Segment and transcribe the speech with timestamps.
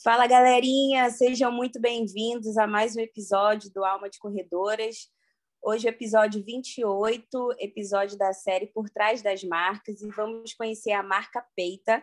[0.00, 5.08] Fala galerinha, sejam muito bem-vindos a mais um episódio do Alma de Corredoras.
[5.60, 10.92] Hoje é o episódio 28, episódio da série Por Trás das Marcas, e vamos conhecer
[10.92, 12.00] a marca Peita.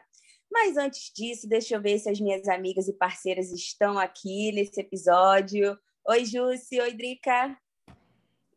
[0.52, 4.82] Mas antes disso, deixa eu ver se as minhas amigas e parceiras estão aqui nesse
[4.82, 5.80] episódio.
[6.06, 6.82] Oi, Jússi.
[6.82, 7.58] Oi, Drica.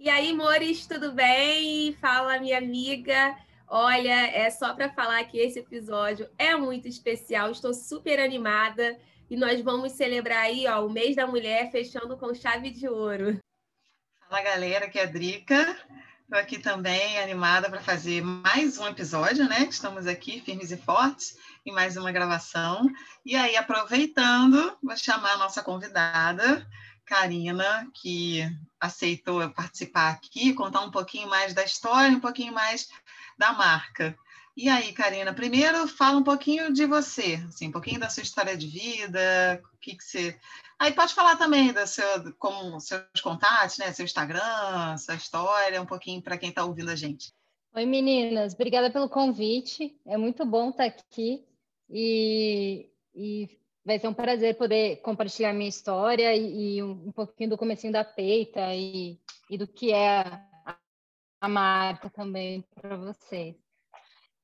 [0.00, 1.92] E aí, Mores, tudo bem?
[2.00, 3.38] Fala, minha amiga.
[3.68, 8.98] Olha, é só para falar que esse episódio é muito especial, estou super animada
[9.30, 13.38] e nós vamos celebrar aí ó, o mês da mulher fechando com chave de ouro.
[14.28, 15.76] Fala galera, aqui é a Drica.
[16.22, 19.60] Estou aqui também animada para fazer mais um episódio, né?
[19.60, 22.86] Estamos aqui firmes e fortes em mais uma gravação.
[23.24, 26.66] E aí, aproveitando, vou chamar a nossa convidada,
[27.06, 28.42] Karina, que
[28.78, 32.88] aceitou participar aqui, contar um pouquinho mais da história, um pouquinho mais
[33.38, 34.14] da marca.
[34.60, 38.56] E aí, Karina, primeiro fala um pouquinho de você, assim, um pouquinho da sua história
[38.56, 40.36] de vida, o que, que você
[40.80, 43.92] Aí pode falar também do seu, como seus contatos, né?
[43.92, 47.32] Seu Instagram, sua história, um pouquinho para quem está ouvindo a gente.
[47.72, 49.96] Oi, meninas, obrigada pelo convite.
[50.04, 51.46] É muito bom estar tá aqui
[51.88, 53.48] e, e
[53.84, 57.92] vai ser um prazer poder compartilhar minha história e, e um, um, pouquinho do comecinho
[57.92, 60.18] da peita e, e do que é
[60.64, 60.76] a,
[61.42, 63.67] a marca também para vocês.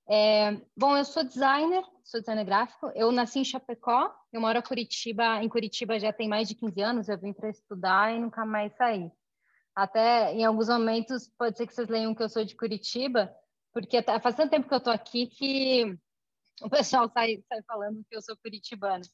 [0.08, 2.91] É, bom, eu sou designer, sou designer gráfico.
[2.94, 6.80] Eu nasci em Chapecó, eu moro em Curitiba, em Curitiba já tem mais de 15
[6.80, 9.10] anos, eu vim para estudar e nunca mais saí.
[9.75, 13.34] Até em alguns momentos pode ser que vocês leiam que eu sou de Curitiba,
[13.72, 15.98] porque faz tanto tempo que eu estou aqui que
[16.62, 19.04] o pessoal sai, sai falando que eu sou curitibana.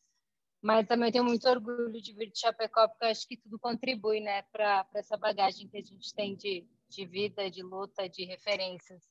[0.63, 4.21] Mas também tenho muito orgulho de vir de Chapecó, porque eu acho que tudo contribui
[4.21, 9.03] né, para essa bagagem que a gente tem de, de vida, de luta, de referências.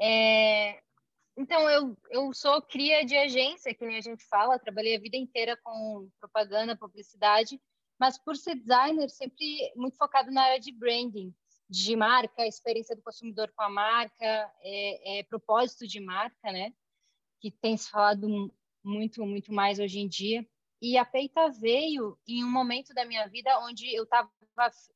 [0.00, 0.80] É,
[1.36, 5.16] então, eu, eu sou cria de agência, que nem a gente fala, trabalhei a vida
[5.16, 7.60] inteira com propaganda, publicidade,
[7.98, 11.34] mas por ser designer, sempre muito focado na área de branding,
[11.68, 16.72] de marca, experiência do consumidor com a marca, é, é propósito de marca, né?
[17.40, 18.52] Que tem se falado
[18.82, 20.46] muito, muito mais hoje em dia.
[20.82, 24.30] E a Peita veio em um momento da minha vida onde eu estava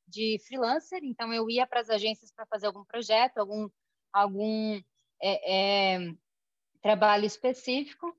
[0.08, 3.68] de freelancer, então eu ia para as agências para fazer algum projeto, algum,
[4.12, 4.80] algum
[5.22, 6.14] é, é,
[6.84, 8.14] trabalho específico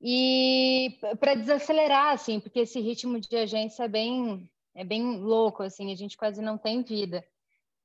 [0.00, 5.92] e para desacelerar assim, porque esse ritmo de agência é bem é bem louco assim,
[5.92, 7.24] a gente quase não tem vida.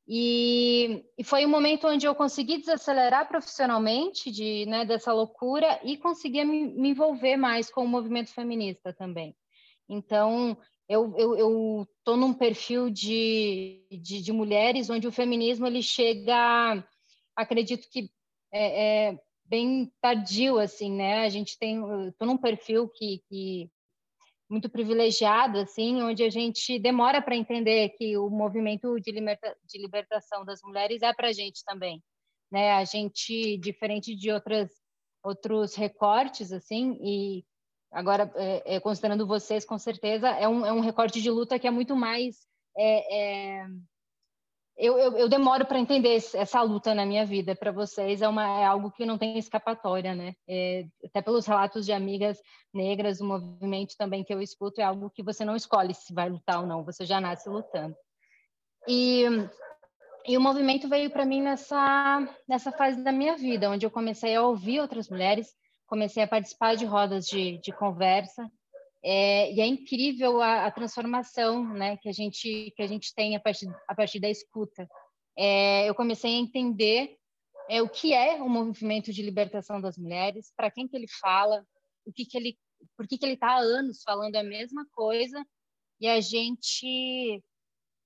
[0.08, 5.98] E, e foi um momento onde eu consegui desacelerar profissionalmente de né, dessa loucura e
[5.98, 9.36] conseguia me, me envolver mais com o movimento feminista também.
[9.88, 10.58] Então,
[10.90, 16.84] eu, eu, eu tô num perfil de, de, de, mulheres onde o feminismo ele chega,
[17.36, 18.10] acredito que
[18.52, 21.26] é, é, bem tardio, assim, né?
[21.26, 21.82] A gente tem,
[22.18, 23.70] tô num perfil que, que
[24.50, 29.78] muito privilegiado, assim, onde a gente demora para entender que o movimento de, liberta, de
[29.80, 32.02] libertação das mulheres é para a gente também,
[32.52, 32.74] né?
[32.74, 34.70] A gente, diferente de outras
[35.24, 37.44] outros recortes, assim, e
[37.92, 41.68] agora é, é, considerando vocês, com certeza, é um, é um recorte de luta que
[41.68, 42.48] é muito mais
[42.78, 43.68] é, é
[44.78, 47.56] eu, eu, eu demoro para entender essa luta na minha vida.
[47.56, 50.36] Para vocês é, uma, é algo que não tem escapatória, né?
[50.48, 52.40] É, até pelos relatos de amigas
[52.72, 56.30] negras, o movimento também que eu escuto é algo que você não escolhe se vai
[56.30, 57.96] lutar ou não, você já nasce lutando.
[58.88, 59.24] E,
[60.28, 64.36] e o movimento veio para mim nessa, nessa fase da minha vida, onde eu comecei
[64.36, 65.56] a ouvir outras mulheres,
[65.88, 68.48] comecei a participar de rodas de, de conversa,
[69.10, 73.38] é, e é incrível a, a, transformação né, que, a gente, que a gente tem
[73.38, 74.86] a partir, a partir da escuta.
[75.38, 77.16] É, eu comecei a entender
[77.70, 81.66] é, o que é o movimento de libertação das mulheres, para quem que ele fala,
[82.06, 82.58] o que que ele,
[82.98, 85.42] por que, que ele está há anos falando a mesma coisa,
[86.02, 87.42] e a gente...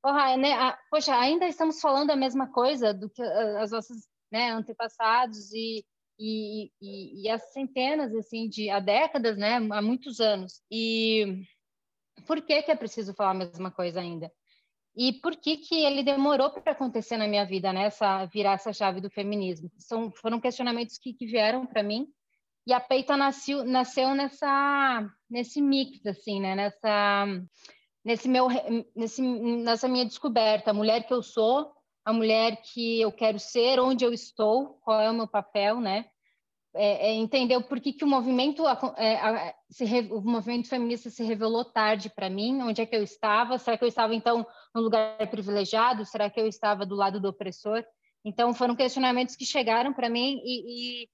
[0.03, 4.51] Porra, né, a, poxa, ainda estamos falando a mesma coisa do que as nossas né,
[4.51, 5.83] antepassados e
[6.21, 10.61] e, e, e há centenas, assim, de há décadas, né, há muitos anos.
[10.69, 11.43] E
[12.27, 14.31] por que que é preciso falar a mesma coisa ainda?
[14.95, 17.89] E por que que ele demorou para acontecer na minha vida, né,
[18.31, 19.71] virar essa chave do feminismo?
[19.77, 22.07] São, foram questionamentos que, que vieram para mim
[22.67, 27.25] e a Peita nasceu, nasceu nessa, nesse mix, assim, né, nessa
[28.03, 28.47] nesse meu,
[28.95, 31.71] nesse, nessa minha descoberta, a mulher que eu sou,
[32.03, 36.05] a mulher que eu quero ser, onde eu estou, qual é o meu papel, né?
[36.73, 38.63] É, é entender por que, que o movimento
[38.97, 43.57] é, se, o movimento feminista se revelou tarde para mim, onde é que eu estava?
[43.57, 46.05] Será que eu estava então no lugar privilegiado?
[46.05, 47.83] Será que eu estava do lado do opressor?
[48.23, 51.09] Então foram questionamentos que chegaram para mim e, e,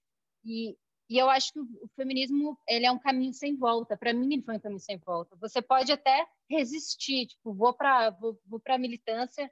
[0.46, 0.78] e,
[1.10, 3.98] e, eu acho que o feminismo ele é um caminho sem volta.
[3.98, 5.36] Para mim ele foi um caminho sem volta.
[5.38, 9.52] Você pode até resistir, tipo vou para vou, vou para militância,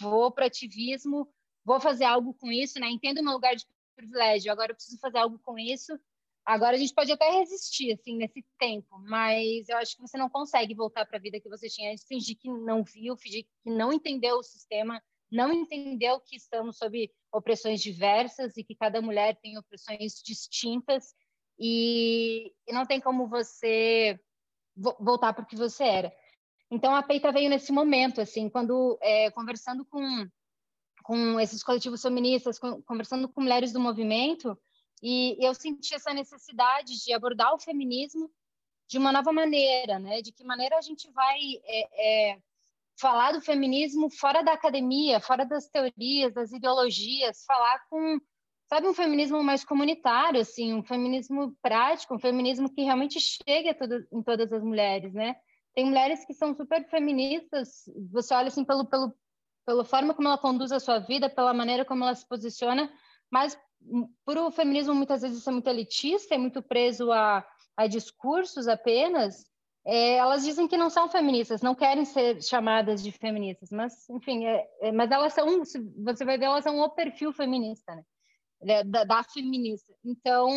[0.00, 1.28] vou para ativismo,
[1.64, 2.88] vou fazer algo com isso, né?
[2.88, 3.64] Entendo meu lugar de
[3.96, 5.98] privilégio, agora eu preciso fazer algo com isso.
[6.44, 10.28] Agora a gente pode até resistir assim nesse tempo, mas eu acho que você não
[10.28, 13.70] consegue voltar para a vida que você tinha antes, fingir que não viu, fingir que
[13.70, 15.02] não entendeu o sistema,
[15.32, 21.14] não entendeu que estamos sob opressões diversas e que cada mulher tem opressões distintas
[21.58, 24.20] e, e não tem como você
[24.76, 26.12] voltar para o que você era.
[26.74, 30.28] Então a Peita veio nesse momento, assim, quando é, conversando com
[31.04, 34.58] com esses coletivos feministas, com, conversando com mulheres do movimento,
[35.02, 38.30] e eu senti essa necessidade de abordar o feminismo
[38.88, 40.22] de uma nova maneira, né?
[40.22, 42.38] De que maneira a gente vai é, é,
[42.98, 48.18] falar do feminismo fora da academia, fora das teorias, das ideologias, falar com,
[48.66, 54.06] sabe, um feminismo mais comunitário, assim, um feminismo prático, um feminismo que realmente chegue todo,
[54.10, 55.36] em todas as mulheres, né?
[55.74, 59.12] Tem mulheres que são super feministas, você olha assim pelo, pelo,
[59.66, 62.92] pela forma como ela conduz a sua vida, pela maneira como ela se posiciona,
[63.30, 63.58] mas
[64.24, 67.44] por o feminismo muitas vezes ser muito elitista, é muito preso a,
[67.76, 69.44] a discursos apenas,
[69.86, 74.46] é, elas dizem que não são feministas, não querem ser chamadas de feministas, mas enfim,
[74.46, 75.62] é, é, mas elas são,
[76.02, 78.02] você vai ver, elas são o perfil feminista, né?
[78.62, 79.92] É, da, da feminista.
[80.02, 80.48] Então,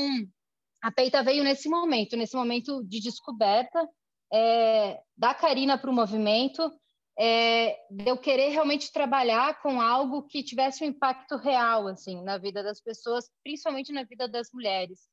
[0.82, 3.86] a Peita veio nesse momento, nesse momento de descoberta
[4.32, 6.72] é, da Karina para o movimento,
[7.20, 12.38] é, de eu querer realmente trabalhar com algo que tivesse um impacto real assim na
[12.38, 15.08] vida das pessoas, principalmente na vida das mulheres.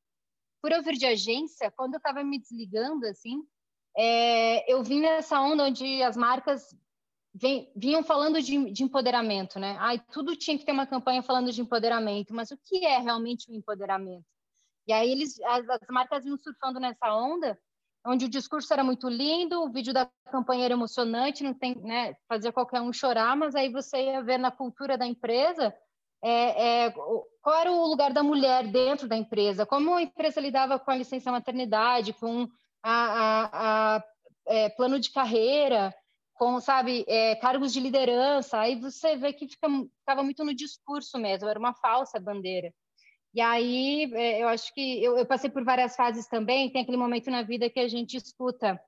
[0.61, 3.43] Por eu vir de agência, quando eu estava me desligando assim,
[3.97, 6.77] é, eu vim nessa onda onde as marcas
[7.35, 9.77] vem, vinham falando de, de, empoderamento, né?
[9.79, 13.51] Ai, tudo tinha que ter uma campanha falando de empoderamento, mas o que é realmente
[13.51, 14.25] o empoderamento?
[14.87, 17.59] E aí eles, as, as marcas vinham surfando nessa onda
[18.06, 22.15] onde o discurso era muito lindo, o vídeo da campanha era emocionante, não tem, né,
[22.29, 25.75] fazia qualquer um chorar, mas aí você ia ver na cultura da empresa
[26.23, 26.95] é, é,
[27.43, 30.97] qual era o lugar da mulher dentro da empresa, como a empresa lidava com a
[30.97, 32.49] licença maternidade, com
[32.83, 34.05] a, a, a
[34.47, 35.95] é, plano de carreira,
[36.35, 39.69] com, sabe, é, cargos de liderança, aí você vê que fica,
[40.01, 42.73] ficava muito no discurso mesmo, era uma falsa bandeira.
[43.35, 46.71] E aí, é, eu acho que eu, eu, passei por várias fases também.
[46.71, 48.81] Tem aquele momento na vida que a gente escuta,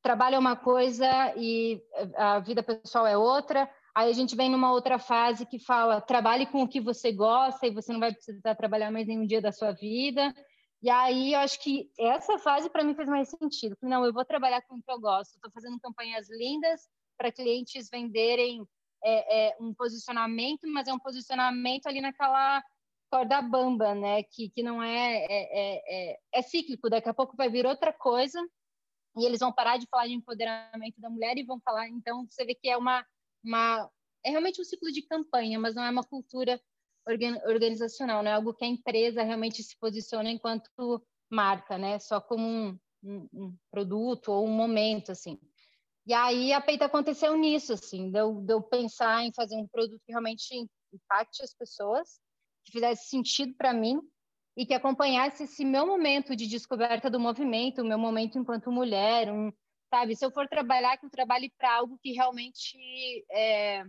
[0.00, 1.82] trabalho é uma coisa e
[2.16, 3.68] a vida pessoal é outra.
[3.94, 7.66] Aí a gente vem numa outra fase que fala, trabalhe com o que você gosta
[7.66, 10.32] e você não vai precisar trabalhar mais nenhum dia da sua vida.
[10.80, 13.76] E aí, eu acho que essa fase para mim fez mais sentido.
[13.82, 15.34] Não, eu vou trabalhar com o que eu gosto.
[15.34, 16.82] Estou fazendo campanhas lindas
[17.16, 18.64] para clientes venderem
[19.02, 22.62] é, é, um posicionamento, mas é um posicionamento ali naquela
[23.10, 24.22] corda bamba, né?
[24.22, 27.92] Que, que não é é, é, é, é cíclico, daqui a pouco vai vir outra
[27.92, 28.40] coisa
[29.16, 31.88] e eles vão parar de falar de empoderamento da mulher e vão falar.
[31.88, 33.04] Então, você vê que é uma.
[33.44, 33.90] uma
[34.24, 36.60] é realmente um ciclo de campanha, mas não é uma cultura
[37.46, 40.68] organizacional, não é algo que a empresa realmente se posiciona enquanto
[41.30, 41.98] marca, né?
[41.98, 45.38] Só como um, um, um produto ou um momento, assim.
[46.06, 50.12] E aí a peita aconteceu nisso, assim, de eu, pensar em fazer um produto que
[50.12, 50.54] realmente
[50.92, 52.20] impacte as pessoas
[52.68, 53.98] que fizesse sentido para mim
[54.56, 59.32] e que acompanhasse esse meu momento de descoberta do movimento, o meu momento enquanto mulher,
[59.32, 59.50] um,
[59.88, 60.14] sabe?
[60.14, 62.76] Se eu for trabalhar, que eu trabalhe para algo que realmente
[63.30, 63.84] é,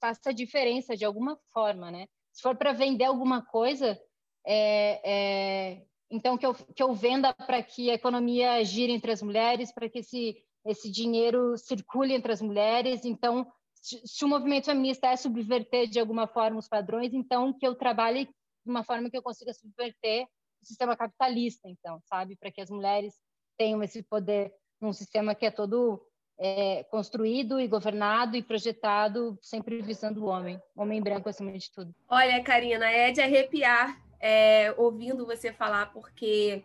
[0.00, 2.06] faça diferença de alguma forma, né?
[2.32, 3.98] Se for para vender alguma coisa,
[4.46, 9.22] é, é, então que eu, que eu venda para que a economia gire entre as
[9.22, 13.04] mulheres, para que esse, esse dinheiro circule entre as mulheres.
[13.04, 13.50] Então,
[14.04, 18.26] se o movimento feminista é subverter de alguma forma os padrões, então que eu trabalhe
[18.26, 20.26] de uma forma que eu consiga subverter
[20.62, 22.36] o sistema capitalista, então, sabe?
[22.36, 23.14] Para que as mulheres
[23.56, 26.04] tenham esse poder num sistema que é todo
[26.38, 31.94] é, construído e governado e projetado sempre visando o homem, homem branco acima de tudo.
[32.08, 36.62] Olha, Karina, é de arrepiar é, ouvindo você falar, porque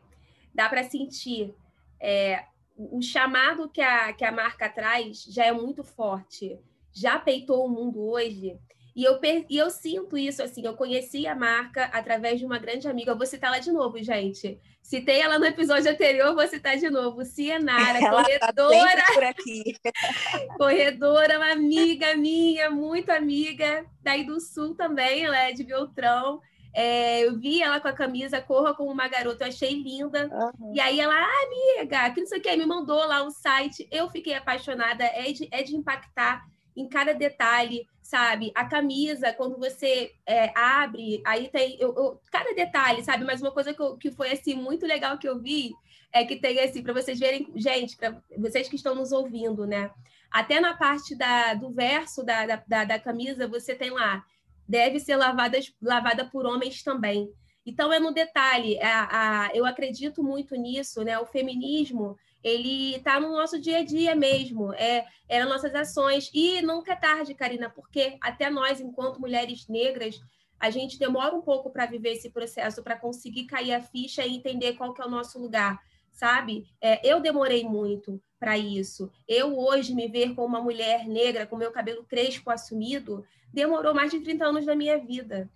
[0.53, 1.55] dá para sentir
[1.99, 2.45] é,
[2.77, 6.59] o chamado que a, que a marca traz já é muito forte
[6.93, 8.57] já peitou o mundo hoje,
[8.95, 9.19] E eu,
[9.49, 13.11] e eu sinto isso, assim, eu conheci a marca através de uma grande amiga.
[13.11, 14.59] Eu vou citar ela de novo, gente.
[14.83, 17.25] Citei ela no episódio anterior, vou citar de novo.
[17.25, 18.97] Cienara, ela tá corredora.
[18.97, 19.63] Tá por aqui.
[20.57, 26.39] corredora, uma amiga minha, muito amiga, daí do Sul também, ela é de Beltrão.
[26.75, 30.27] É, eu vi ela com a camisa Corra como uma garota, eu achei linda.
[30.31, 30.73] Uhum.
[30.75, 33.87] E aí ela, ah, amiga, que não sei o que, me mandou lá um site.
[33.91, 36.43] Eu fiquei apaixonada, é de, é de impactar
[36.75, 38.51] em cada detalhe, sabe?
[38.55, 43.23] A camisa, quando você é, abre, aí tem eu, eu, cada detalhe, sabe?
[43.23, 45.71] Mas uma coisa que, eu, que foi assim muito legal que eu vi
[46.11, 49.91] é que tem assim para vocês verem, gente, para vocês que estão nos ouvindo, né?
[50.31, 54.23] Até na parte da, do verso da, da, da camisa, você tem lá,
[54.67, 57.31] deve ser lavada, lavada por homens também.
[57.65, 61.17] Então, é no detalhe, a, a, eu acredito muito nisso, né?
[61.19, 66.29] O feminismo, ele está no nosso dia a dia mesmo, é, é nossas ações.
[66.33, 70.19] E nunca é tarde, Karina, porque até nós, enquanto mulheres negras,
[70.59, 74.35] a gente demora um pouco para viver esse processo, para conseguir cair a ficha e
[74.35, 75.79] entender qual que é o nosso lugar,
[76.11, 76.65] sabe?
[76.81, 79.09] É, eu demorei muito para isso.
[79.27, 84.11] Eu hoje me ver como uma mulher negra, com meu cabelo crespo assumido, demorou mais
[84.11, 85.49] de 30 anos da minha vida,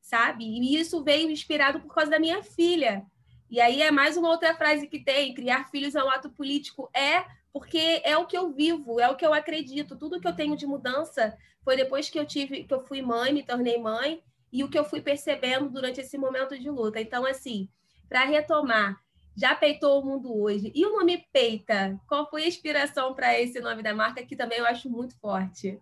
[0.00, 0.44] sabe?
[0.44, 3.06] E isso veio inspirado por causa da minha filha,
[3.52, 6.90] e aí é mais uma outra frase que tem: criar filhos é um ato político.
[6.96, 9.94] É, porque é o que eu vivo, é o que eu acredito.
[9.94, 13.30] Tudo que eu tenho de mudança foi depois que eu tive, que eu fui mãe,
[13.30, 16.98] me tornei mãe, e o que eu fui percebendo durante esse momento de luta.
[16.98, 17.68] Então, assim,
[18.08, 18.98] para retomar,
[19.36, 20.72] já peitou o mundo hoje.
[20.74, 22.00] E o nome Peita?
[22.08, 25.78] Qual foi a inspiração para esse nome da marca, que também eu acho muito forte?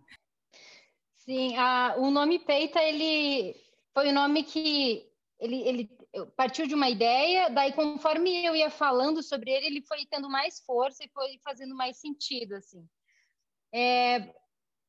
[1.19, 3.55] Sim, a, o nome Peita, ele
[3.95, 5.09] foi o nome que
[5.39, 6.00] ele, ele
[6.37, 10.61] partiu de uma ideia, daí conforme eu ia falando sobre ele, ele foi tendo mais
[10.61, 12.85] força e foi fazendo mais sentido, assim.
[13.73, 14.35] É,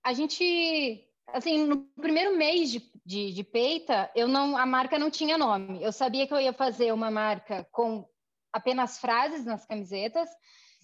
[0.04, 5.12] a gente, assim, no primeiro mês de, de, de, peita, eu não, a marca não
[5.12, 5.82] tinha nome.
[5.84, 8.06] Eu sabia que eu ia fazer uma marca com
[8.52, 10.30] apenas frases nas camisetas,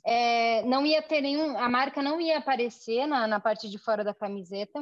[0.05, 4.03] é, não ia ter nenhum, a marca não ia aparecer na, na parte de fora
[4.03, 4.79] da camiseta,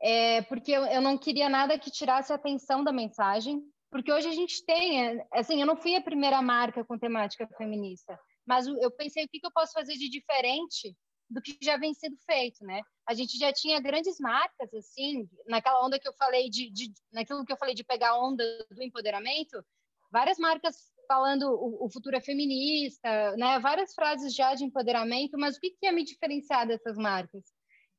[0.00, 4.26] é, porque eu, eu não queria nada que tirasse a atenção da mensagem, porque hoje
[4.26, 8.90] a gente tem, assim, eu não fui a primeira marca com temática feminista, mas eu
[8.90, 10.96] pensei o que, eu posso fazer de diferente
[11.30, 12.82] do que já vem sendo feito, né?
[13.08, 17.44] A gente já tinha grandes marcas, assim, naquela onda que eu falei de, de naquilo
[17.44, 19.64] que eu falei de pegar onda do empoderamento,
[20.10, 20.74] várias marcas
[21.06, 23.60] falando o, o, futuro é feminista, né?
[23.60, 27.44] Várias frases já de empoderamento, mas o que, que ia me diferenciar dessas marcas?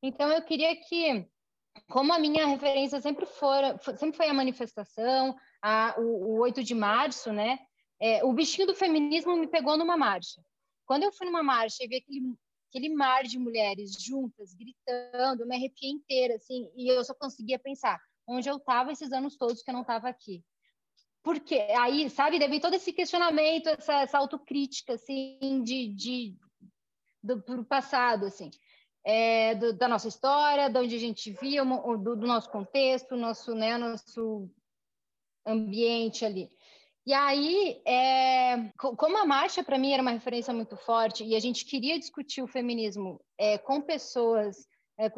[0.02, 1.26] Então eu queria que,
[1.88, 3.62] como a minha referência sempre for,
[3.96, 7.58] sempre foi a manifestação, a, o, o 8 de março, né?
[8.00, 10.40] É, o bichinho do feminismo me pegou numa marcha.
[10.84, 12.34] Quando eu fui numa marcha e vi aquele,
[12.68, 17.58] aquele mar de mulheres juntas, gritando, eu me arrepiei inteira, assim, e eu só conseguia
[17.58, 20.44] pensar onde eu estava esses anos todos que eu não estava aqui.
[21.22, 26.36] Porque aí, sabe, deve todo esse questionamento, essa, essa autocrítica, assim, de, de,
[27.22, 28.50] do, do passado, assim.
[29.04, 33.54] É, do, da nossa história, de onde a gente via, do, do nosso contexto, nosso,
[33.54, 34.50] né, nosso
[35.46, 36.50] ambiente ali.
[37.06, 41.40] E aí, é, como a marcha para mim era uma referência muito forte e a
[41.40, 44.56] gente queria discutir o feminismo é, com pessoas
[44.98, 45.10] é,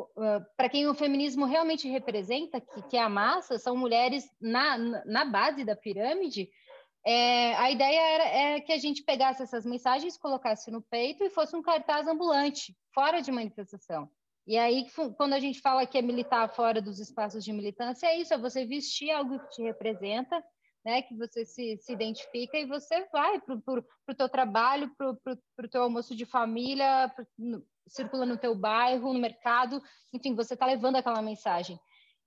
[0.57, 5.25] para quem o feminismo realmente representa, que, que é a massa, são mulheres na, na
[5.25, 6.51] base da pirâmide.
[7.07, 11.31] É, a ideia era é que a gente pegasse essas mensagens, colocasse no peito e
[11.31, 14.11] fosse um cartaz ambulante, fora de manifestação.
[14.49, 14.87] E aí,
[15.19, 18.39] quando a gente fala que é militar fora dos espaços de militância, é isso, é
[18.39, 20.43] você vestir algo que te representa,
[20.83, 25.69] né, que você se, se identifica e você vai para o teu trabalho, para o
[25.69, 29.83] teu almoço de família, pro, no, circula no teu bairro, no mercado,
[30.15, 31.79] enfim, você está levando aquela mensagem.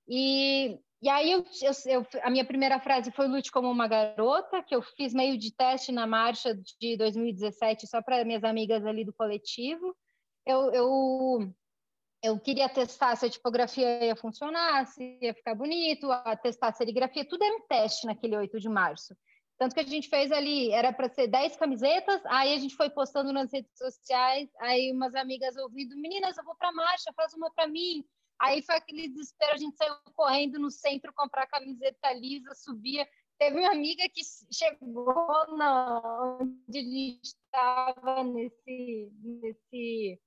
[0.08, 4.62] E, e aí eu, eu, eu, a minha primeira frase foi lute como uma garota,
[4.62, 9.04] que eu fiz meio de teste na marcha de 2017 só para minhas amigas ali
[9.04, 9.98] do coletivo.
[10.46, 11.54] Eu, eu
[12.24, 16.74] eu queria testar se a tipografia ia funcionar, se ia ficar bonito, a testar a
[16.74, 19.16] serigrafia, tudo era um teste naquele 8 de março.
[19.58, 22.90] Tanto que a gente fez ali, era para ser 10 camisetas, aí a gente foi
[22.90, 27.52] postando nas redes sociais, aí umas amigas ouvindo, meninas, eu vou para marcha, faz uma
[27.52, 28.04] para mim.
[28.40, 33.08] Aí foi aquele desespero, a gente saiu correndo no centro comprar camiseta lisa, subia.
[33.38, 40.20] Teve uma amiga que chegou na, onde a gente estava nesse, nesse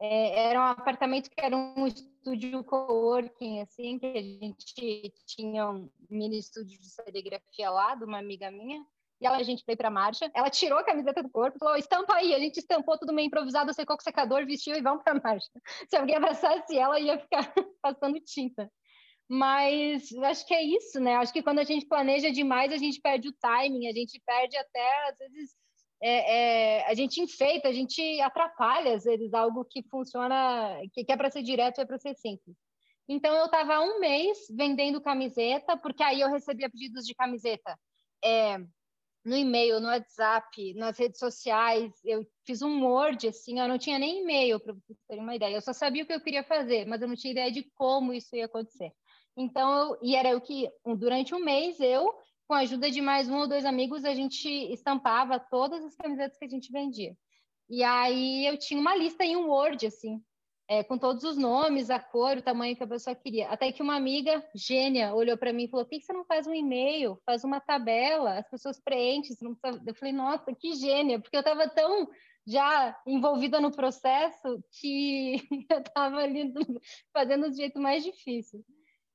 [0.00, 5.90] é, era um apartamento que era um estúdio coworking, assim, que a gente tinha um
[6.08, 8.84] mini estúdio de serigrafia lá, de uma amiga minha,
[9.20, 11.76] e ela, a gente foi para a marcha, ela tirou a camiseta do corpo falou,
[11.76, 15.02] estampa aí, a gente estampou tudo meio improvisado, secou com o secador, vestiu e vamos
[15.02, 15.50] para a marcha.
[15.90, 17.52] Se alguém abraçasse ela, ia ficar
[17.82, 18.70] passando tinta.
[19.28, 21.16] Mas acho que é isso, né?
[21.16, 24.56] Acho que quando a gente planeja demais, a gente perde o timing, a gente perde
[24.56, 25.54] até, às vezes,
[26.02, 31.12] é, é, a gente enfeita, a gente atrapalha, às vezes, algo que funciona, que, que
[31.12, 32.56] é para ser direto, é para ser simples.
[33.08, 37.76] Então, eu estava um mês vendendo camiseta, porque aí eu recebia pedidos de camiseta
[38.24, 38.56] é,
[39.24, 41.92] no e-mail, no WhatsApp, nas redes sociais.
[42.04, 45.56] Eu fiz um Word, assim, eu não tinha nem e-mail, para vocês terem uma ideia.
[45.56, 48.12] Eu só sabia o que eu queria fazer, mas eu não tinha ideia de como
[48.12, 48.92] isso ia acontecer.
[49.36, 52.14] Então, eu, e era o que, durante um mês, eu,
[52.50, 56.36] com a ajuda de mais um ou dois amigos, a gente estampava todas as camisetas
[56.36, 57.16] que a gente vendia.
[57.68, 60.20] E aí eu tinha uma lista em um Word, assim,
[60.68, 63.48] é, com todos os nomes, a cor, o tamanho que a pessoa queria.
[63.50, 66.48] Até que uma amiga gênia olhou para mim e falou: por que você não faz
[66.48, 67.22] um e-mail?
[67.24, 69.36] Faz uma tabela, as pessoas preenchem.
[69.86, 72.08] Eu falei: nossa, que gênia, porque eu estava tão
[72.44, 75.36] já envolvida no processo que
[75.70, 76.52] eu estava ali
[77.12, 78.64] fazendo do jeito mais difícil.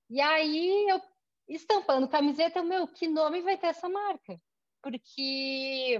[0.10, 1.02] E aí eu
[1.48, 4.40] estampando camiseta, meu, que nome vai ter essa marca?
[4.82, 6.00] Porque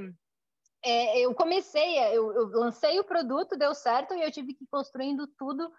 [0.84, 4.68] é, eu comecei, eu, eu, lancei o produto, deu certo e eu tive que ir
[4.68, 5.72] construindo tudo,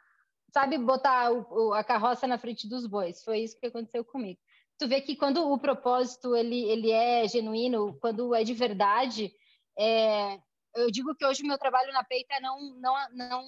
[0.52, 3.22] sabe, botar o, a carroça na frente dos bois.
[3.22, 4.40] Foi isso que aconteceu comigo.
[4.78, 9.32] Tu vê que quando o propósito ele, ele é genuíno, quando é de verdade,
[9.78, 10.38] é,
[10.76, 13.44] eu digo que hoje o meu trabalho na peita é não, não, não,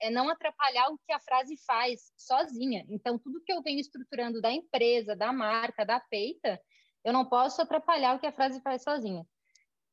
[0.00, 2.84] é não atrapalhar o que a frase faz sozinha.
[2.88, 6.60] Então, tudo que eu venho estruturando da empresa, da marca, da peita,
[7.04, 9.24] eu não posso atrapalhar o que a frase faz sozinha.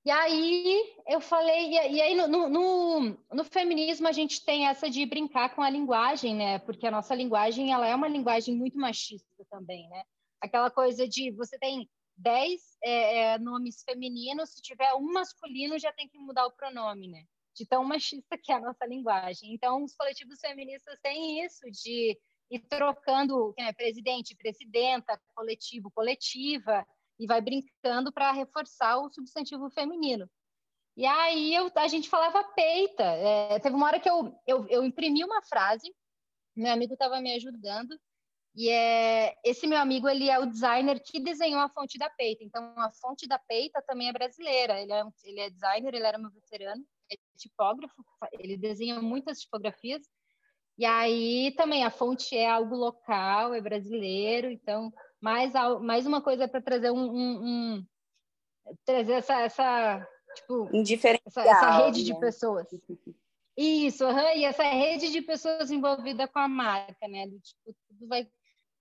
[0.06, 5.06] E aí eu falei, e aí no, no, no, feminismo a gente tem essa de
[5.06, 6.60] brincar com a linguagem, né?
[6.60, 10.04] Porque a nossa linguagem ela é uma linguagem muito machista também, né?
[10.40, 15.92] Aquela coisa de você tem 10 é, é, nomes femininos, se tiver um masculino, já
[15.94, 17.24] tem que mudar o pronome, né?
[17.56, 19.54] De tão machista que é a nossa linguagem.
[19.54, 22.18] Então, os coletivos feministas têm isso de
[22.50, 26.86] ir trocando né, presidente, presidenta, coletivo, coletiva,
[27.20, 30.30] e vai brincando para reforçar o substantivo feminino.
[30.96, 33.04] E aí eu, a gente falava peita.
[33.04, 35.94] É, teve uma hora que eu, eu, eu imprimi uma frase,
[36.56, 38.00] meu amigo estava me ajudando,
[38.60, 42.44] e é, esse meu amigo, ele é o designer que desenhou a fonte da peita.
[42.44, 44.82] Então, a fonte da peita também é brasileira.
[44.82, 48.04] Ele é, ele é designer, ele era meu veterano, é tipógrafo,
[48.40, 50.02] ele desenha muitas tipografias.
[50.76, 54.50] E aí também a fonte é algo local, é brasileiro.
[54.50, 55.54] Então, mais,
[55.84, 57.86] mais uma coisa para trazer um, um, um,
[58.84, 60.68] trazer essa, essa tipo,
[61.28, 62.06] essa, essa, rede né?
[62.06, 62.68] de pessoas.
[63.56, 67.28] Isso, uhum, e essa rede de pessoas envolvida com a marca, né?
[67.28, 68.28] Tipo, tudo vai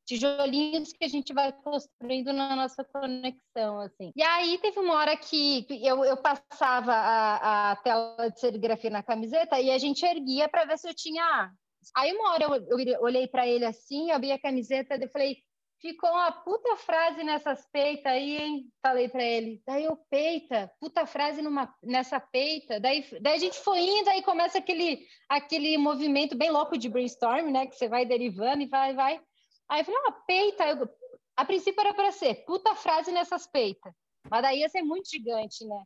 [0.06, 4.12] tijolinhos que a gente vai construindo na nossa conexão, assim.
[4.14, 9.02] E aí teve uma hora que eu, eu passava a, a tela de serigrafia na
[9.02, 11.50] camiseta e a gente erguia para ver se eu tinha.
[11.94, 15.36] Aí uma hora eu, eu olhei para ele assim, abri a camiseta e falei,
[15.80, 18.66] ficou uma puta frase nessas peitas aí, hein?
[18.82, 19.60] Falei para ele.
[19.66, 22.80] Daí eu peita, puta frase numa, nessa peita.
[22.80, 27.50] Daí, daí a gente foi indo, aí começa aquele, aquele movimento bem louco de brainstorm,
[27.50, 27.66] né?
[27.66, 29.20] Que você vai derivando e vai, vai.
[29.68, 30.64] Aí eu falei, ah, peita.
[30.64, 30.88] Eu,
[31.36, 33.92] a princípio era para ser puta frase nessas peitas.
[34.30, 35.82] Mas daí ia ser muito gigante, né?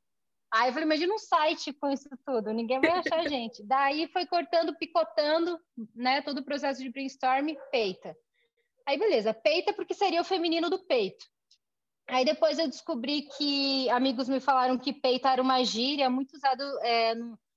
[0.52, 3.64] Aí eu falei, imagina um site com isso tudo, ninguém vai achar a gente.
[3.64, 5.58] Daí foi cortando, picotando,
[5.94, 6.22] né?
[6.22, 8.16] Todo o processo de brainstorm, peita.
[8.86, 11.24] Aí beleza, peita porque seria o feminino do peito.
[12.08, 16.62] Aí depois eu descobri que amigos me falaram que peita era uma gíria muito usado
[16.82, 17.14] é,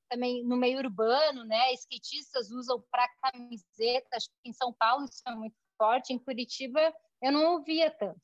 [0.07, 1.73] também no meio urbano, né?
[1.73, 6.93] Skatistas usam para camiseta, acho que em São Paulo isso é muito forte, em Curitiba
[7.21, 8.21] eu não ouvia tanto.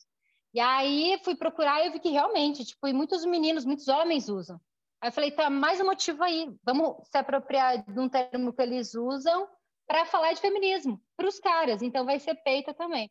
[0.54, 4.30] E aí fui procurar e eu vi que realmente, tipo, e muitos meninos, muitos homens
[4.30, 4.60] usam.
[5.02, 8.62] Aí eu falei, tá, mais um motivo aí, vamos se apropriar de um termo que
[8.62, 9.48] eles usam
[9.88, 13.10] para falar de feminismo para os caras, então vai ser peita também.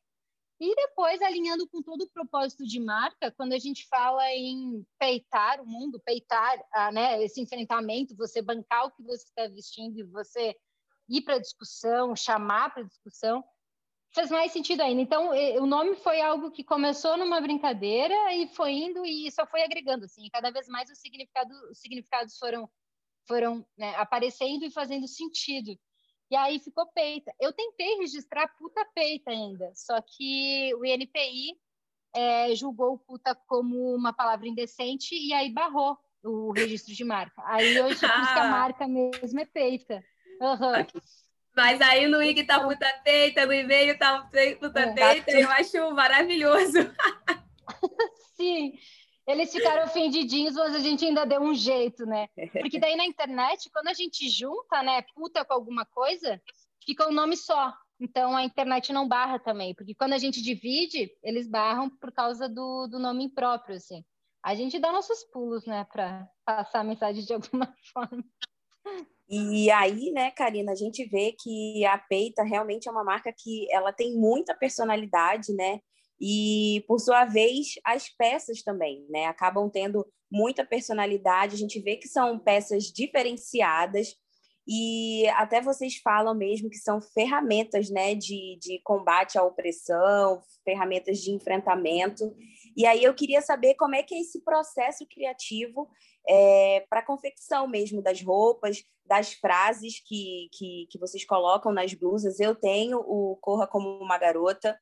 [0.61, 5.61] E depois, alinhando com todo o propósito de marca, quando a gente fala em peitar
[5.61, 10.03] o mundo, peitar ah, né, esse enfrentamento, você bancar o que você está vestindo e
[10.03, 10.57] você
[11.09, 13.44] ir para discussão, chamar para discussão,
[14.14, 15.01] faz mais sentido ainda.
[15.01, 19.62] Então, o nome foi algo que começou numa brincadeira e foi indo e só foi
[19.62, 22.68] agregando, assim, e cada vez mais os, significado, os significados foram,
[23.27, 25.79] foram né, aparecendo e fazendo sentido.
[26.31, 27.33] E aí ficou peita.
[27.40, 31.59] Eu tentei registrar puta peita ainda, só que o INPI
[32.14, 37.42] é, julgou puta como uma palavra indecente e aí barrou o registro de marca.
[37.47, 40.03] Aí hoje a marca mesmo é peita.
[40.40, 41.09] Uhum.
[41.59, 44.23] Mas aí no IG tá puta feita, no e-mail tá
[44.61, 46.79] puta é, feita, eu acho maravilhoso.
[48.37, 48.75] Sim,
[49.27, 52.29] eles ficaram ofendidinhos, mas a gente ainda deu um jeito, né?
[52.61, 56.40] Porque daí na internet, quando a gente junta, né, puta com alguma coisa,
[56.87, 57.75] fica um nome só.
[57.99, 62.49] Então a internet não barra também, porque quando a gente divide, eles barram por causa
[62.49, 64.05] do, do nome impróprio, assim.
[64.44, 68.23] A gente dá nossos pulos, né, para passar a mensagem de alguma forma.
[69.29, 73.71] E aí, né, Karina, a gente vê que a Peita realmente é uma marca que
[73.71, 75.81] ela tem muita personalidade, né?
[76.21, 79.27] E, por sua vez, as peças também, né?
[79.27, 81.55] Acabam tendo muita personalidade.
[81.55, 84.17] A gente vê que são peças diferenciadas
[84.71, 91.21] e até vocês falam mesmo que são ferramentas né, de, de combate à opressão, ferramentas
[91.21, 92.37] de enfrentamento.
[92.77, 95.88] E aí eu queria saber como é que é esse processo criativo
[96.26, 101.92] é, para a confecção mesmo das roupas, das frases que, que, que vocês colocam nas
[101.94, 102.40] blusas.
[102.40, 104.78] Eu tenho o Corra Como Uma Garota,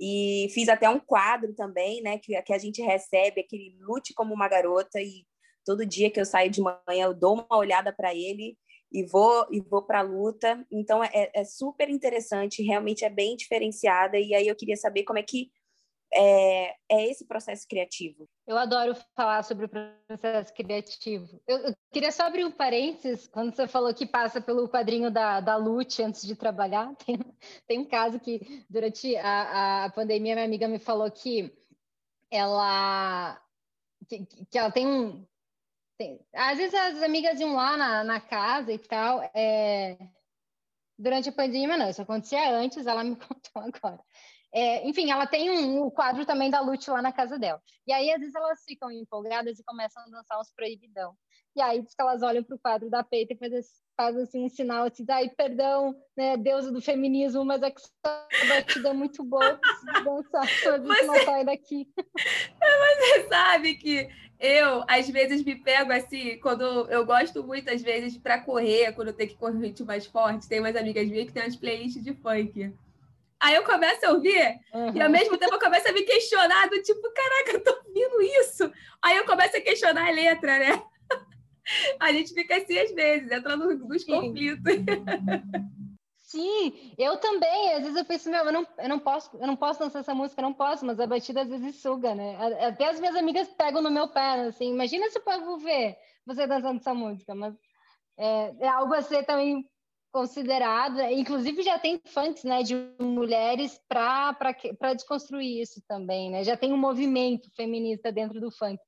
[0.00, 4.32] e fiz até um quadro também, né, que, que a gente recebe, aquele lute como
[4.32, 5.26] uma garota, e
[5.62, 8.56] todo dia que eu saio de manhã eu dou uma olhada para ele
[8.90, 10.64] e vou e vou para a luta.
[10.72, 14.18] Então é, é, super interessante, realmente é bem diferenciada.
[14.18, 15.50] E aí eu queria saber como é que
[16.12, 18.28] é, é esse processo criativo.
[18.46, 21.40] Eu adoro falar sobre o processo criativo.
[21.46, 25.40] Eu, eu, queria só abrir um parênteses, quando você falou que passa pelo quadrinho da,
[25.40, 26.94] da Lute antes de trabalhar.
[27.06, 27.18] Tem,
[27.66, 31.52] tem um caso que, durante a, a pandemia, minha amiga me falou que
[32.30, 33.40] ela,
[34.08, 35.26] que, que ela tem um.
[35.98, 39.22] Tem, às vezes as amigas iam lá na, na casa e tal.
[39.34, 39.98] É,
[40.98, 44.00] durante a pandemia, não, isso acontecia antes, ela me contou agora.
[44.52, 47.60] É, enfim, ela tem um, um, quadro também da Lute lá na casa dela.
[47.86, 51.14] E aí, às vezes, elas ficam empolgadas e começam a dançar uns proibidão.
[51.54, 53.60] E aí, diz que elas olham para o quadro da Peita e fazem
[53.96, 58.48] faz, assim, um sinal assim, ai, perdão, né, deusa do feminismo, mas é que essa
[58.48, 60.42] batida é muito boa, preciso dançar,
[60.74, 61.86] a gente não sai daqui.
[62.58, 64.08] Mas você sabe que
[64.38, 69.08] eu, às vezes, me pego assim, quando eu gosto muito, às vezes, para correr, quando
[69.08, 71.56] eu tenho que correr um ritmo mais forte, tem umas amigas minhas que tem umas
[71.56, 72.72] playlists de funk.
[73.40, 74.94] Aí eu começo a ouvir uhum.
[74.94, 78.22] e ao mesmo tempo eu começo a me questionar do tipo, caraca, eu tô ouvindo
[78.40, 78.70] isso.
[79.02, 80.82] Aí eu começo a questionar a letra, né?
[82.00, 84.74] A gente fica assim às vezes, entra nos conflitos.
[86.30, 87.74] Sim, eu também.
[87.74, 90.14] Às vezes eu penso, meu, eu não, eu não posso, eu não posso dançar essa
[90.14, 92.36] música, eu não posso, mas a batida às vezes suga, né?
[92.66, 96.46] Até as minhas amigas pegam no meu pé, assim, imagina se o povo ver você
[96.46, 97.54] dançando essa música, mas
[98.16, 99.68] é, é algo a ser também
[100.12, 104.34] considerado, inclusive já tem funks né, de mulheres para
[104.94, 106.44] desconstruir isso também, né?
[106.44, 108.80] Já tem um movimento feminista dentro do funk.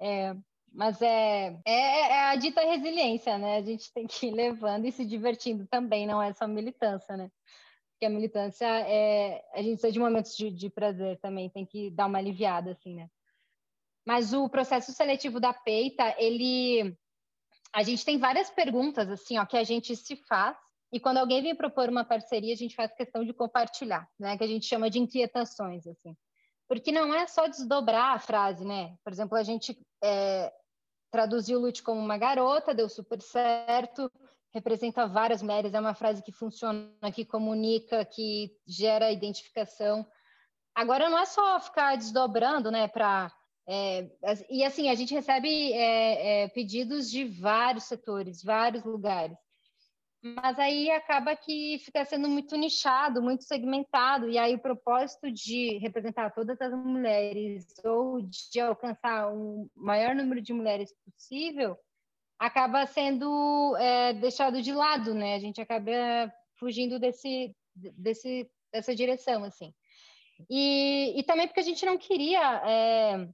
[0.00, 0.34] É,
[0.72, 3.56] mas é, é, é, a dita resiliência, né?
[3.56, 7.30] A gente tem que ir levando e se divertindo também, não é só militância, né?
[7.92, 9.42] Porque a militância é.
[9.54, 12.94] A gente precisa de momentos de, de prazer também, tem que dar uma aliviada, assim,
[12.94, 13.08] né?
[14.06, 16.96] Mas o processo seletivo da peita, ele
[17.76, 20.56] a gente tem várias perguntas assim, ó, que a gente se faz
[20.90, 24.38] e quando alguém vem propor uma parceria, a gente faz questão de compartilhar, né?
[24.38, 26.16] Que a gente chama de inquietações, assim.
[26.66, 28.96] Porque não é só desdobrar a frase, né?
[29.04, 30.50] Por exemplo, a gente é,
[31.10, 34.10] traduziu Lute como uma garota, deu super certo,
[34.54, 40.06] representa várias mulheres, é uma frase que funciona, que comunica, que gera identificação.
[40.74, 43.30] Agora não é só ficar desdobrando, né, para
[43.68, 44.08] é,
[44.48, 49.36] e assim, a gente recebe é, é, pedidos de vários setores, vários lugares.
[50.22, 55.78] Mas aí acaba que fica sendo muito nichado, muito segmentado, e aí o propósito de
[55.78, 61.76] representar todas as mulheres ou de alcançar o maior número de mulheres possível
[62.38, 65.34] acaba sendo é, deixado de lado, né?
[65.34, 69.72] A gente acaba fugindo desse, desse, dessa direção, assim.
[70.50, 73.28] E, e também porque a gente não queria é,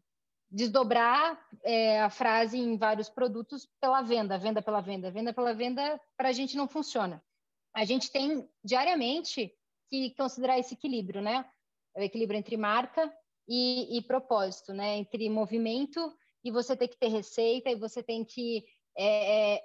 [0.52, 5.98] desdobrar é, a frase em vários produtos pela venda, venda pela venda, venda pela venda,
[6.16, 7.24] para a gente não funciona.
[7.74, 9.50] A gente tem diariamente
[9.88, 11.44] que considerar esse equilíbrio, né?
[11.96, 13.10] O equilíbrio entre marca
[13.48, 14.98] e, e propósito, né?
[14.98, 16.12] Entre movimento
[16.44, 18.62] e você tem que ter receita e você tem que
[18.94, 19.62] é, é,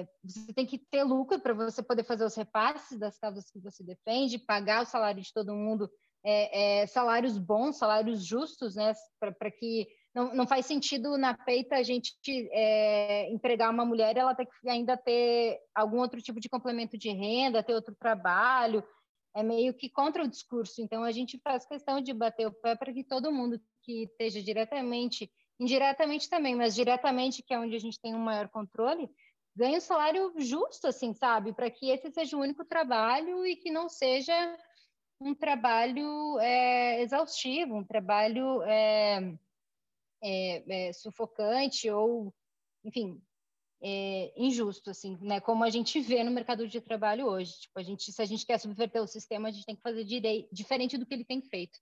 [0.00, 3.60] é você tem que ter lucro para você poder fazer os repasses das causas que
[3.60, 5.88] você defende, pagar o salário de todo mundo,
[6.24, 8.92] é, é, salários bons, salários justos, né?
[9.20, 9.86] Para que
[10.16, 12.16] não, não faz sentido na peita a gente
[12.50, 17.10] é, empregar uma mulher ela tem que ainda ter algum outro tipo de complemento de
[17.10, 18.82] renda, ter outro trabalho,
[19.34, 20.80] é meio que contra o discurso.
[20.80, 24.40] Então a gente faz questão de bater o pé para que todo mundo que esteja
[24.42, 29.10] diretamente, indiretamente também, mas diretamente que é onde a gente tem um maior controle,
[29.54, 31.52] ganhe um salário justo, assim, sabe?
[31.52, 34.34] Para que esse seja o único trabalho e que não seja
[35.20, 39.36] um trabalho é, exaustivo, um trabalho é,
[40.22, 42.34] é, é, sufocante ou,
[42.84, 43.20] enfim,
[43.82, 45.40] é, injusto, assim, né?
[45.40, 47.52] Como a gente vê no mercado de trabalho hoje.
[47.60, 50.04] Tipo, a gente, se a gente quer subverter o sistema, a gente tem que fazer
[50.04, 51.78] direi diferente do que ele tem feito.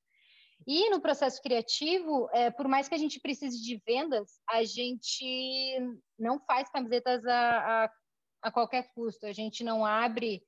[0.67, 5.79] E no processo criativo, é, por mais que a gente precise de vendas, a gente
[6.19, 7.91] não faz camisetas a, a,
[8.43, 9.27] a qualquer custo.
[9.27, 10.43] A gente não abre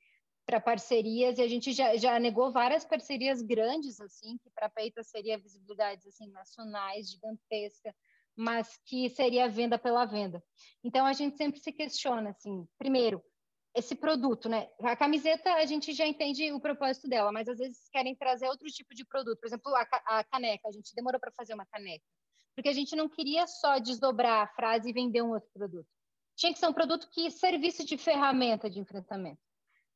[0.46, 5.02] para parcerias e a gente já, já negou várias parcerias grandes assim que para Peita
[5.02, 7.94] seria visibilidades assim nacionais gigantesca
[8.38, 10.44] mas que seria venda pela venda.
[10.85, 13.22] Então a gente sempre se questiona assim primeiro
[13.74, 14.70] esse produto né?
[14.82, 18.68] A camiseta a gente já entende o propósito dela mas às vezes querem trazer outro
[18.68, 19.40] tipo de produto.
[19.40, 22.04] Por exemplo a, a caneca a gente demorou para fazer uma caneca
[22.54, 25.88] porque a gente não queria só desdobrar a frase e vender um outro produto.
[26.37, 29.45] Tinha que ser um produto que servisse de ferramenta de enfrentamento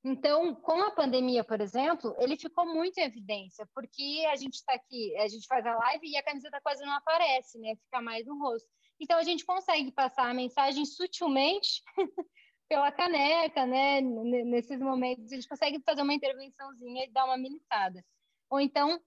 [0.02, 4.72] então, com a pandemia, por exemplo, ele ficou muito em evidência, porque a gente está
[4.72, 7.76] aqui, a gente faz a live e a camiseta quase não aparece, né?
[7.76, 8.66] Fica mais no rosto.
[8.98, 11.82] Então, a gente consegue passar a mensagem sutilmente
[12.66, 14.00] pela caneca, né?
[14.00, 18.02] Nesses momentos, a gente consegue fazer uma intervençãozinha e dar uma militada.
[18.48, 18.98] Ou então,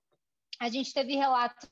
[0.59, 1.69] a gente teve relatos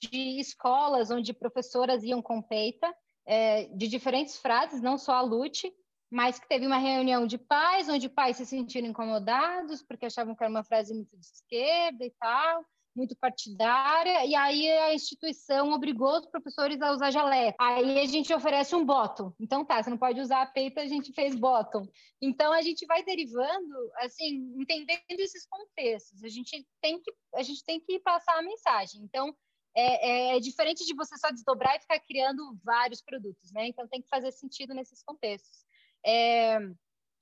[0.00, 2.94] de escolas onde professoras iam com peita,
[3.26, 5.70] é, de diferentes frases, não só a Lute,
[6.10, 10.42] mas que teve uma reunião de pais, onde pais se sentiram incomodados, porque achavam que
[10.42, 16.18] era uma frase muito de esquerda e tal, muito partidária, e aí a instituição obrigou
[16.18, 17.56] os professores a usar jaleco.
[17.60, 19.32] Aí a gente oferece um bottom.
[19.38, 21.86] Então tá, você não pode usar a peita, a gente fez bottom.
[22.20, 26.24] Então a gente vai derivando, assim, entendendo esses contextos.
[26.24, 29.02] A gente tem que, a gente tem que passar a mensagem.
[29.02, 29.32] Então,
[29.76, 33.68] é, é, é diferente de você só desdobrar e ficar criando vários produtos, né?
[33.68, 35.64] Então tem que fazer sentido nesses contextos.
[36.04, 36.58] É,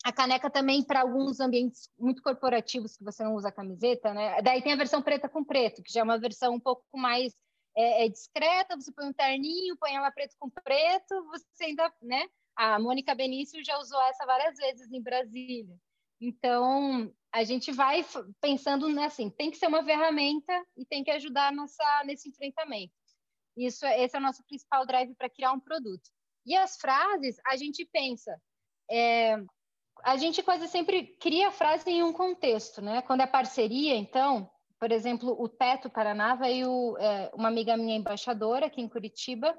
[0.05, 4.41] a caneca também para alguns ambientes muito corporativos que você não usa camiseta, né?
[4.43, 7.35] Daí tem a versão preta com preto, que já é uma versão um pouco mais
[7.77, 8.77] é, é discreta.
[8.77, 12.29] Você põe um terninho, põe ela preto com preto, você ainda, né?
[12.57, 15.77] A Mônica Benício já usou essa várias vezes em Brasília.
[16.21, 18.05] Então, a gente vai
[18.41, 22.93] pensando assim, tem que ser uma ferramenta e tem que ajudar nessa, nesse enfrentamento.
[23.57, 26.11] Isso, esse é o nosso principal drive para criar um produto.
[26.47, 28.41] E as frases, a gente pensa,
[28.90, 29.37] é,
[30.05, 33.03] a gente quase sempre cria a frase em um contexto, né?
[33.03, 38.66] Quando é parceria, então, por exemplo, o Teto Paraná veio é, uma amiga minha embaixadora
[38.66, 39.57] aqui em Curitiba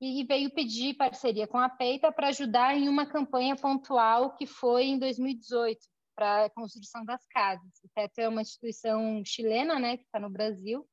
[0.00, 4.84] e veio pedir parceria com a Peita para ajudar em uma campanha pontual que foi
[4.84, 5.80] em 2018
[6.14, 7.72] para a construção das casas.
[7.84, 10.86] O Teto é uma instituição chilena, né, que está no Brasil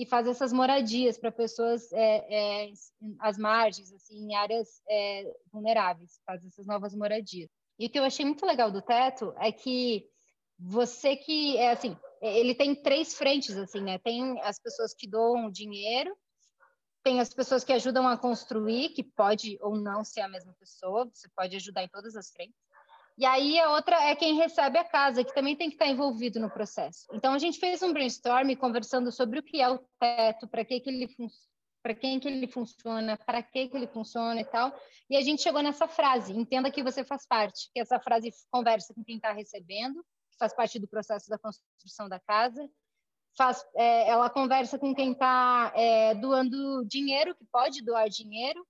[0.00, 2.72] e faz essas moradias para pessoas é, é,
[3.18, 7.50] às margens, assim, em áreas é, vulneráveis, faz essas novas moradias.
[7.78, 10.08] E o que eu achei muito legal do teto é que
[10.58, 13.98] você que é assim, ele tem três frentes assim, né?
[13.98, 16.16] Tem as pessoas que doam dinheiro,
[17.02, 21.10] tem as pessoas que ajudam a construir, que pode ou não ser a mesma pessoa,
[21.12, 22.56] você pode ajudar em todas as frentes.
[23.20, 26.40] E aí a outra é quem recebe a casa, que também tem que estar envolvido
[26.40, 27.06] no processo.
[27.12, 30.80] Então a gente fez um brainstorm conversando sobre o que é o teto, para que,
[30.80, 31.06] que ele
[31.82, 34.74] para quem que ele funciona, para que que ele funciona e tal.
[35.10, 37.68] E a gente chegou nessa frase: entenda que você faz parte.
[37.74, 40.02] Que essa frase conversa com quem está recebendo,
[40.32, 42.66] que faz parte do processo da construção da casa.
[43.36, 48.66] Faz, é, ela conversa com quem está é, doando dinheiro, que pode doar dinheiro,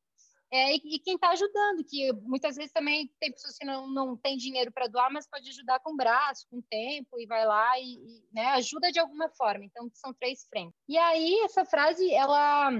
[0.52, 4.16] é, e, e, quem está ajudando, que muitas vezes também tem pessoas que não, não
[4.16, 7.46] têm dinheiro para doar, mas pode ajudar com o braço, com o tempo, e vai
[7.46, 9.64] lá e, e né, ajuda de alguma forma.
[9.64, 10.74] Então, são três frentes.
[10.88, 12.70] E aí, essa frase, ela,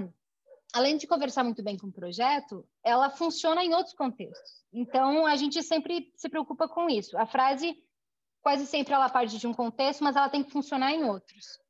[0.73, 4.65] além de conversar muito bem com o projeto, ela funciona em outros contextos.
[4.73, 7.17] Então, a gente sempre se preocupa com isso.
[7.17, 7.73] A frase,
[8.41, 11.60] quase sempre, ela parte de um contexto, mas ela tem que funcionar em outros.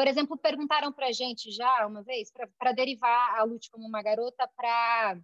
[0.00, 4.00] Por exemplo, perguntaram para a gente já uma vez, para derivar a Lute como uma
[4.02, 5.20] garota, para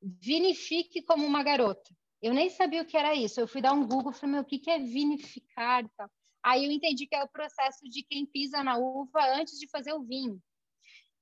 [0.00, 1.94] vinifique como uma garota.
[2.22, 3.38] Eu nem sabia o que era isso.
[3.38, 6.10] Eu fui dar um Google, falei, meu, o que é vinificar e tal.
[6.42, 9.92] Aí eu entendi que é o processo de quem pisa na uva antes de fazer
[9.92, 10.42] o vinho.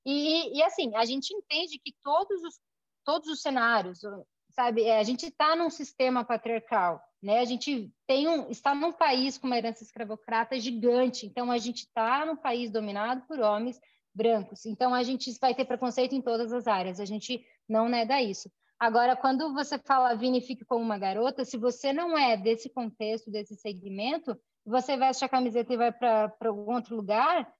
[0.07, 2.61] E, e assim, a gente entende que todos os,
[3.05, 4.03] todos os cenários,
[4.51, 7.41] sabe, é, a gente está num sistema patriarcal, né?
[7.41, 11.81] A gente tem um, está num país com uma herança escravocrata gigante, então a gente
[11.81, 13.81] está num país dominado por homens
[14.15, 14.67] brancos.
[14.67, 17.01] Então a gente vai ter preconceito em todas as áreas.
[17.01, 18.51] A gente não nega isso.
[18.79, 23.57] Agora, quando você fala vinifique como uma garota, se você não é desse contexto, desse
[23.57, 27.51] segmento, você veste a camiseta e vai para algum outro lugar,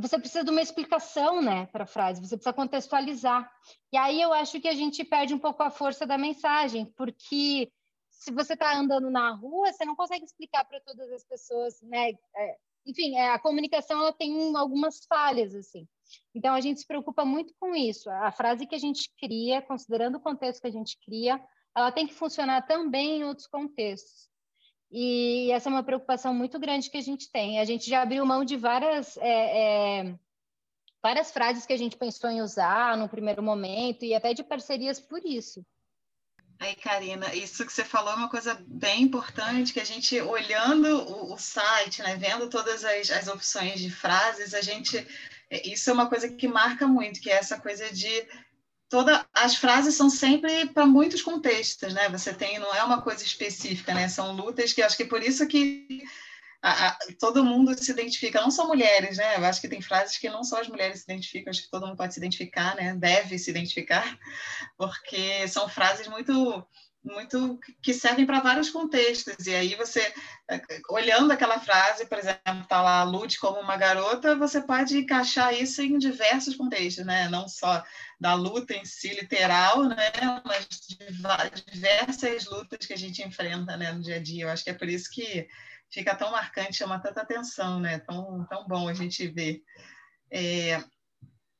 [0.00, 3.48] você precisa de uma explicação né, para a frase, você precisa contextualizar.
[3.92, 7.70] E aí eu acho que a gente perde um pouco a força da mensagem, porque
[8.24, 12.12] se você está andando na rua, você não consegue explicar para todas as pessoas, né?
[12.34, 12.56] É,
[12.86, 15.86] enfim, é, a comunicação ela tem algumas falhas, assim.
[16.34, 18.08] Então, a gente se preocupa muito com isso.
[18.08, 21.38] A frase que a gente cria, considerando o contexto que a gente cria,
[21.76, 24.30] ela tem que funcionar também em outros contextos.
[24.90, 27.60] E essa é uma preocupação muito grande que a gente tem.
[27.60, 30.18] A gente já abriu mão de várias, é, é,
[31.02, 34.98] várias frases que a gente pensou em usar no primeiro momento e até de parcerias
[34.98, 35.62] por isso.
[36.58, 40.86] Aí, Karina, isso que você falou é uma coisa bem importante, que a gente, olhando
[40.86, 44.96] o, o site, né, vendo todas as, as opções de frases, a gente,
[45.50, 48.26] é, isso é uma coisa que marca muito, que é essa coisa de
[48.88, 52.08] toda as frases são sempre para muitos contextos, né?
[52.10, 54.08] Você tem, não é uma coisa específica, né?
[54.08, 56.04] São lutas que acho que é por isso que
[56.64, 59.36] a, a, todo mundo se identifica, não só mulheres, né?
[59.36, 61.86] Eu acho que tem frases que não só as mulheres se identificam, acho que todo
[61.86, 62.94] mundo pode se identificar, né?
[62.94, 64.18] Deve se identificar,
[64.78, 66.66] porque são frases muito
[67.04, 69.46] muito que servem para vários contextos.
[69.46, 70.10] E aí você,
[70.88, 75.82] olhando aquela frase, por exemplo, está lá, lute como uma garota, você pode encaixar isso
[75.82, 77.28] em diversos contextos, né?
[77.28, 77.84] Não só
[78.18, 80.10] da luta em si literal, né?
[80.46, 80.96] Mas de
[81.70, 84.44] diversas lutas que a gente enfrenta, né, no dia a dia.
[84.44, 85.46] Eu acho que é por isso que
[85.90, 87.98] fica tão marcante, chama tanta atenção, né?
[88.00, 89.62] Tão, tão bom a gente ver.
[90.30, 90.82] É,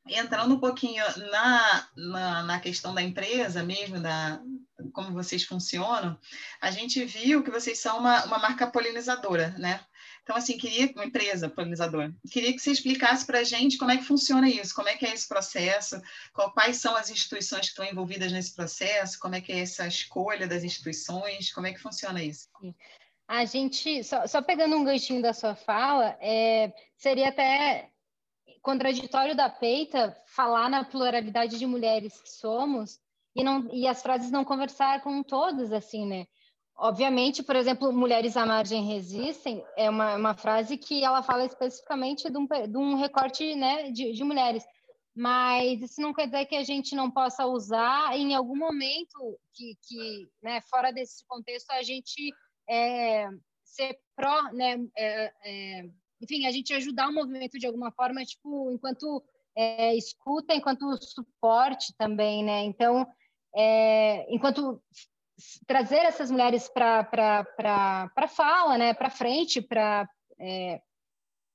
[0.06, 4.40] entrando um pouquinho na, na, na, questão da empresa mesmo, da,
[4.92, 6.18] como vocês funcionam,
[6.60, 9.80] a gente viu que vocês são uma, uma marca polinizadora, né?
[10.22, 13.98] Então, assim, queria, uma empresa polinizadora, queria que você explicasse para a gente como é
[13.98, 16.00] que funciona isso, como é que é esse processo,
[16.32, 19.86] qual, quais são as instituições que estão envolvidas nesse processo, como é que é essa
[19.86, 22.48] escolha das instituições, como é que funciona isso?
[23.26, 27.90] A gente, só, só pegando um ganchinho da sua fala, é, seria até
[28.64, 32.98] contraditório da peita falar na pluralidade de mulheres que somos
[33.36, 36.26] e, não, e as frases não conversar com todos, assim, né?
[36.76, 42.28] Obviamente, por exemplo, Mulheres à Margem Resistem é uma, uma frase que ela fala especificamente
[42.28, 44.64] de um, de um recorte né, de, de mulheres,
[45.14, 49.76] mas isso não quer dizer que a gente não possa usar em algum momento que,
[49.86, 52.32] que né, fora desse contexto, a gente
[52.68, 53.28] é,
[53.64, 55.88] ser pró, né, é, é,
[56.20, 59.22] enfim, a gente ajudar o movimento de alguma forma, tipo, enquanto
[59.56, 62.62] é, escuta, enquanto suporte também, né?
[62.64, 63.06] Então,
[63.54, 64.82] é, enquanto
[65.66, 67.08] trazer essas mulheres para
[67.64, 70.08] a fala, né, para frente, para.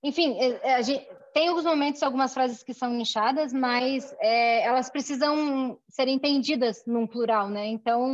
[0.01, 0.37] Enfim,
[0.83, 6.83] gente, tem alguns momentos, algumas frases que são nichadas, mas é, elas precisam ser entendidas
[6.85, 7.67] num plural, né?
[7.67, 8.11] Então,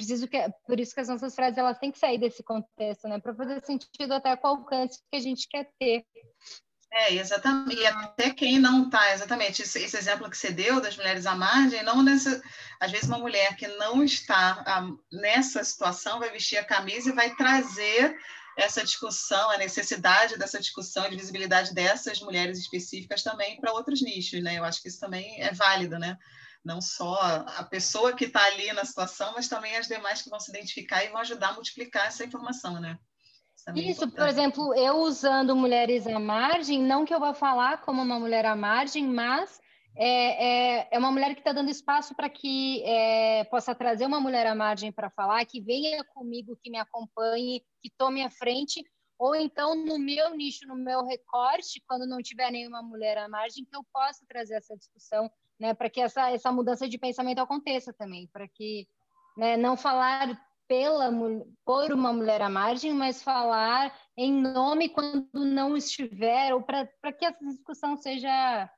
[0.00, 3.20] preciso que, por isso que as nossas frases elas têm que sair desse contexto, né,
[3.20, 6.04] para fazer sentido até com o alcance que a gente quer ter.
[6.92, 7.76] É, exatamente.
[7.76, 11.36] E até quem não está, exatamente, esse, esse, exemplo que você deu das mulheres à
[11.36, 12.42] margem, não nessa,
[12.80, 17.10] às vezes uma mulher que não está a, ah, nessa situação vai vestir a camisa
[17.10, 18.16] e vai trazer
[18.56, 24.42] essa discussão, a necessidade dessa discussão de visibilidade dessas mulheres específicas também para outros nichos,
[24.42, 24.58] né?
[24.58, 26.18] Eu acho que isso também é válido, né?
[26.64, 27.14] Não só
[27.46, 31.02] a pessoa que está ali na situação, mas também as demais que vão se identificar
[31.02, 32.98] e vão ajudar a multiplicar essa informação, né?
[33.74, 38.18] Isso, por exemplo, eu usando mulheres à margem, não que eu vá falar como uma
[38.18, 39.60] mulher à margem, mas
[39.96, 44.20] é, é, é uma mulher que está dando espaço para que é, possa trazer uma
[44.20, 48.82] mulher à margem para falar, que venha comigo, que me acompanhe, que tome a frente,
[49.18, 53.64] ou então no meu nicho, no meu recorte, quando não tiver nenhuma mulher à margem,
[53.64, 57.92] que eu possa trazer essa discussão, né, para que essa, essa mudança de pensamento aconteça
[57.92, 58.88] também, para que
[59.36, 61.10] né, não falar pela
[61.64, 67.24] por uma mulher à margem, mas falar em nome quando não estiver, ou para que
[67.24, 68.70] essa discussão seja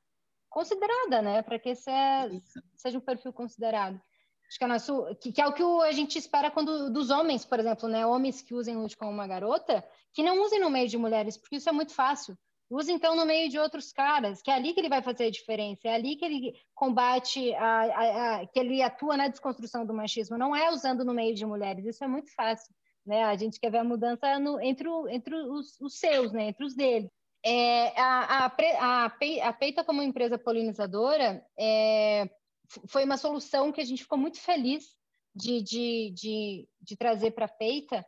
[0.49, 1.41] considerada, né?
[1.41, 2.29] Para que esse é,
[2.75, 4.01] seja um perfil considerado.
[4.47, 7.45] Acho que é, nosso, que, que, é o que a gente espera quando dos homens,
[7.45, 8.05] por exemplo, né?
[8.05, 11.57] Homens que usem lute como uma garota, que não usem no meio de mulheres, porque
[11.57, 12.37] isso é muito fácil.
[12.73, 15.29] Usa então no meio de outros caras, que é ali que ele vai fazer a
[15.29, 19.93] diferença, é ali que ele combate, a, a, a, que ele atua na desconstrução do
[19.93, 22.73] machismo, não é usando no meio de mulheres, isso é muito fácil.
[23.05, 23.23] Né?
[23.25, 26.45] A gente quer ver a mudança no, entre, o, entre os, os, seus, né?
[26.45, 27.11] entre os deles.
[27.45, 32.27] É, a, a, a, Peita, como empresa polinizadora, é,
[32.87, 34.95] foi uma solução que a gente ficou muito feliz
[35.35, 38.03] de, de, de, de trazer para a Peita,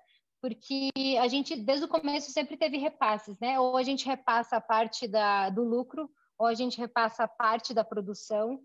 [0.45, 3.59] porque a gente, desde o começo, sempre teve repasses, né?
[3.59, 7.73] Ou a gente repassa a parte da, do lucro, ou a gente repassa a parte
[7.73, 8.59] da produção.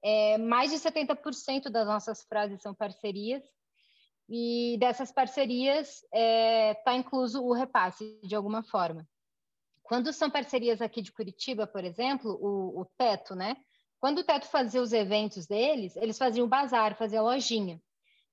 [0.00, 3.42] É, mais de 70% das nossas frases são parcerias,
[4.28, 9.04] e dessas parcerias está é, tá incluso o repasse, de alguma forma.
[9.82, 13.56] Quando são parcerias aqui de Curitiba, por exemplo, o, o Teto, né?
[13.98, 17.82] Quando o Teto fazia os eventos deles, eles faziam bazar, faziam lojinha.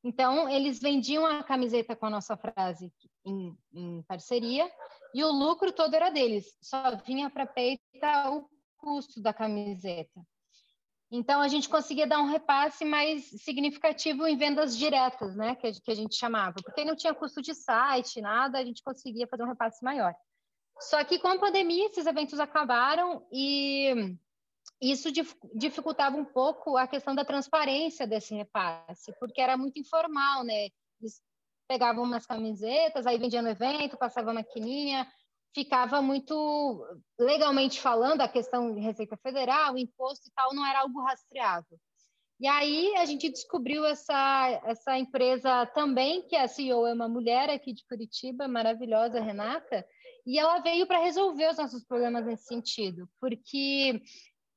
[0.04, 2.92] Então, eles vendiam a camiseta com a nossa frase
[3.26, 4.70] em, em parceria
[5.14, 6.58] e o lucro todo era deles.
[6.62, 10.22] Só vinha para peita o custo da camiseta.
[11.12, 15.92] Então, a gente conseguia dar um repasse mais significativo em vendas diretas, né, que, que
[15.92, 19.50] a gente chamava, porque não tinha custo de site, nada, a gente conseguia fazer um
[19.50, 20.16] repasse maior.
[20.80, 24.18] Só que com a pandemia, esses eventos acabaram e
[24.82, 25.10] isso
[25.54, 30.70] dificultava um pouco a questão da transparência desse repasse, porque era muito informal, né?
[31.00, 31.22] Eles
[31.68, 35.08] pegavam umas camisetas, aí vendiam no evento, passavam maquininha,
[35.54, 36.84] ficava muito
[37.20, 41.80] legalmente falando a questão de Receita Federal, imposto e tal, não era algo rastreável.
[42.40, 47.52] E aí a gente descobriu essa, essa empresa também, que a CEO é uma mulher
[47.52, 49.86] aqui de Curitiba, maravilhosa, Renata,
[50.26, 54.02] e ela veio para resolver os nossos problemas nesse sentido, porque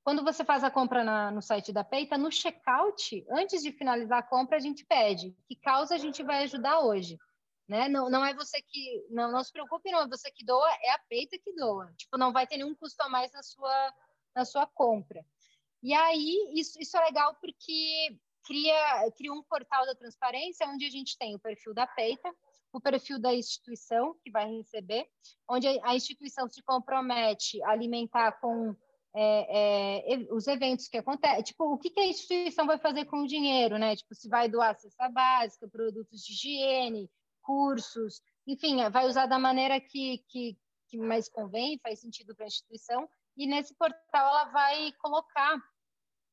[0.05, 4.19] quando você faz a compra na, no site da Peita, no checkout, antes de finalizar
[4.19, 7.19] a compra, a gente pede que causa a gente vai ajudar hoje.
[7.67, 7.89] Né?
[7.89, 9.07] Não, não é você que.
[9.09, 11.91] Não, não se preocupe, não é você que doa, é a peita que doa.
[11.97, 13.95] Tipo, não vai ter nenhum custo a mais na sua,
[14.37, 15.25] na sua compra.
[15.83, 20.91] E aí, isso, isso é legal porque cria, cria um portal da transparência onde a
[20.91, 22.31] gente tem o perfil da peita,
[22.71, 25.07] o perfil da instituição que vai receber,
[25.49, 28.77] onde a instituição se compromete a alimentar com
[29.17, 33.19] é, é, os eventos que acontecem, tipo, o que, que, a instituição vai fazer com
[33.19, 33.95] o dinheiro, né?
[33.95, 37.11] Tipo, se vai doar cesta básica, produtos de higiene,
[37.41, 40.59] cursos, enfim, vai usar da maneira que, que,
[40.89, 45.59] que mais convém, faz sentido para a instituição, e nesse portal ela vai colocar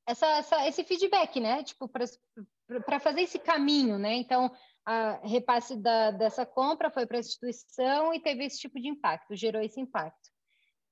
[0.07, 1.63] essa, essa, esse feedback, né?
[1.63, 4.15] Tipo, para fazer esse caminho, né?
[4.15, 4.51] Então,
[4.83, 9.35] a repasse da, dessa compra foi para a instituição e teve esse tipo de impacto,
[9.35, 10.30] gerou esse impacto.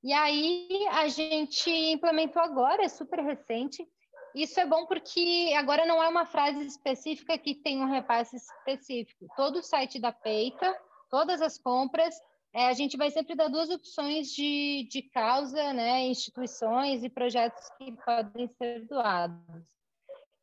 [0.04, 3.86] E aí a gente implementou agora, é super recente.
[4.34, 9.28] Isso é bom porque agora não é uma frase específica que tem um repasse específico.
[9.36, 10.78] Todo o site da Peita,
[11.10, 12.16] todas as compras,
[12.54, 17.70] é, a gente vai sempre dar duas opções de, de causa, né, instituições e projetos
[17.78, 19.78] que podem ser doados.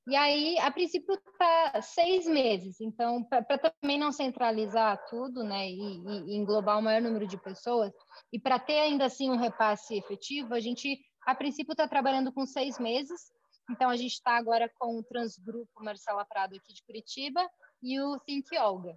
[0.06, 2.80] E aí, a princípio, está seis meses.
[2.80, 5.98] Então, para também não centralizar tudo, né, e,
[6.28, 7.92] e, englobar o maior número de pessoas,
[8.32, 12.46] e para ter ainda assim um repasse efetivo, a gente, a princípio, está trabalhando com
[12.46, 13.32] seis meses.
[13.68, 17.44] Então, a gente está agora com o Transgrupo Marcela Prado aqui de Curitiba
[17.82, 18.96] e o Think Olga.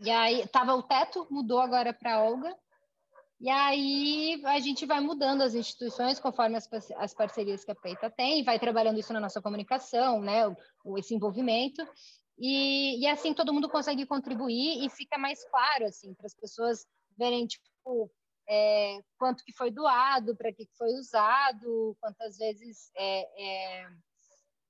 [0.00, 2.54] E aí, estava o teto, mudou agora para Olga,
[3.40, 8.10] e aí a gente vai mudando as instituições conforme as, as parcerias que a Peita
[8.10, 10.46] tem, vai trabalhando isso na nossa comunicação, né,
[10.84, 11.82] o, esse envolvimento,
[12.38, 16.86] e, e assim todo mundo consegue contribuir e fica mais claro assim para as pessoas
[17.16, 18.10] verem tipo
[18.48, 23.86] é, quanto que foi doado, para que, foi usado, quantas vezes é, é,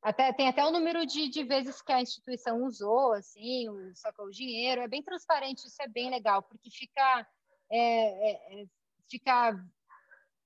[0.02, 4.30] até tem até o número de, de vezes que a instituição usou, assim, sacou o
[4.30, 7.26] dinheiro, é bem transparente, isso é bem legal, porque fica
[7.70, 8.66] é, é, é,
[9.08, 9.54] ficar,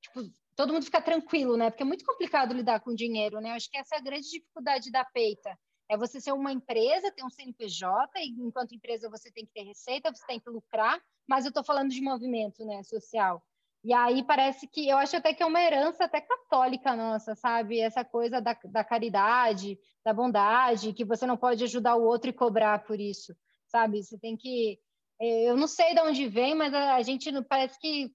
[0.00, 0.20] tipo,
[0.54, 1.70] todo mundo fica tranquilo, né?
[1.70, 3.52] Porque é muito complicado lidar com dinheiro, né?
[3.52, 5.58] Acho que essa é a grande dificuldade da peita.
[5.88, 9.64] É você ser uma empresa, ter um CNPJ, e enquanto empresa você tem que ter
[9.64, 13.42] receita, você tem que lucrar, mas eu estou falando de movimento né, social.
[13.84, 17.80] E aí parece que, eu acho até que é uma herança até católica nossa, sabe?
[17.80, 22.32] Essa coisa da, da caridade, da bondade, que você não pode ajudar o outro e
[22.32, 24.02] cobrar por isso, sabe?
[24.02, 24.80] Você tem que
[25.20, 28.10] eu não sei de onde vem, mas a, gente parece que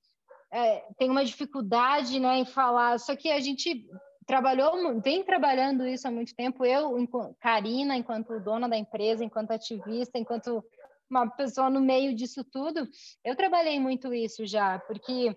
[0.51, 2.99] é, tem uma dificuldade né, em falar.
[2.99, 3.85] Só que a gente
[4.25, 6.65] trabalhou, vem trabalhando isso há muito tempo.
[6.65, 6.95] Eu,
[7.39, 10.63] Karina, enquanto dona da empresa, enquanto ativista, enquanto
[11.09, 12.87] uma pessoa no meio disso tudo,
[13.23, 15.35] eu trabalhei muito isso já, porque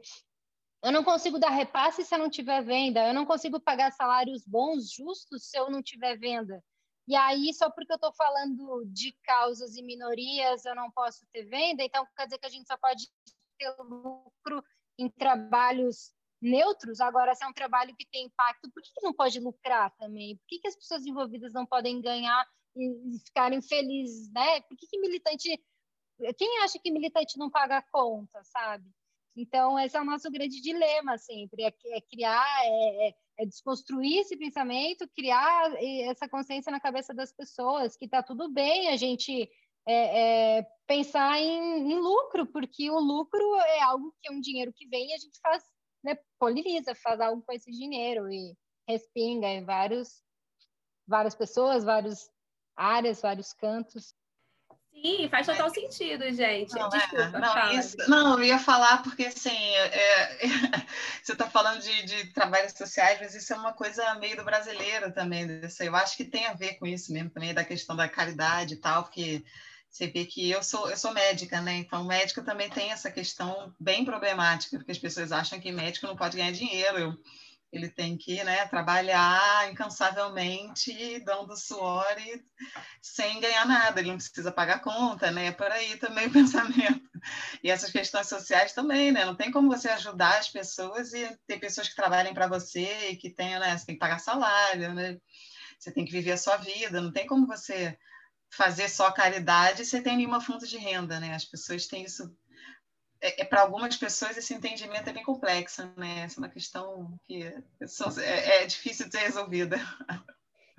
[0.84, 4.44] eu não consigo dar repasse se eu não tiver venda, eu não consigo pagar salários
[4.46, 6.62] bons, justos, se eu não tiver venda.
[7.06, 11.44] E aí, só porque eu estou falando de causas e minorias, eu não posso ter
[11.44, 13.08] venda, então quer dizer que a gente só pode
[13.58, 14.62] ter lucro
[14.98, 17.00] em trabalhos neutros.
[17.00, 20.36] Agora, se é um trabalho que tem impacto, por que, não pode lucrar também?
[20.36, 22.46] Por que, que as pessoas envolvidas não podem ganhar
[22.76, 24.60] e ficarem felizes, né?
[24.62, 25.60] Por que, que militante.
[26.38, 28.88] Quem acha que militante não paga a conta, sabe?
[29.34, 34.36] Então, esse é o nosso grande dilema sempre, é, é criar, é, é, desconstruir esse
[34.36, 35.72] pensamento, criar
[36.04, 39.48] essa consciência na cabeça das pessoas, que está tudo bem a gente
[39.86, 44.72] é, é, pensar em, em, lucro, porque o lucro é algo que é um dinheiro
[44.72, 45.62] que vem e a gente faz,
[46.04, 48.56] né, poliniza, faz algo com esse dinheiro e
[48.88, 50.22] respinga em vários,
[51.06, 52.30] várias pessoas, várias
[52.76, 54.14] áreas, vários cantos.
[54.92, 56.72] Sim, faz total sentido, gente.
[56.74, 60.38] Não, é, Desculpa, é, não, isso, não, eu ia falar porque assim, é,
[61.22, 65.12] você está falando de, de, trabalhos sociais, mas isso é uma coisa meio do brasileiro
[65.12, 65.60] também.
[65.80, 68.76] Eu acho que tem a ver com isso mesmo, também da questão da caridade e
[68.76, 69.42] tal, porque
[69.92, 71.74] você vê que eu sou, eu sou médica, né?
[71.74, 76.16] Então, médica também tem essa questão bem problemática, porque as pessoas acham que médico não
[76.16, 76.98] pode ganhar dinheiro.
[76.98, 77.18] Eu,
[77.72, 82.44] ele tem que né, trabalhar incansavelmente, dando suor e
[83.00, 85.46] sem ganhar nada, ele não precisa pagar conta, né?
[85.46, 87.10] É por aí também o pensamento.
[87.62, 89.24] E essas questões sociais também, né?
[89.24, 93.16] Não tem como você ajudar as pessoas e ter pessoas que trabalhem para você e
[93.16, 93.76] que tenham, né?
[93.76, 95.18] Você tem que pagar salário, né?
[95.78, 97.96] Você tem que viver a sua vida, não tem como você
[98.50, 101.34] fazer só caridade sem ter nenhuma fonte de renda, né?
[101.34, 102.36] As pessoas têm isso
[103.22, 106.24] é, é para algumas pessoas esse entendimento é bem complexo, né?
[106.24, 109.76] Essa é uma questão que é, é difícil de ser resolvida.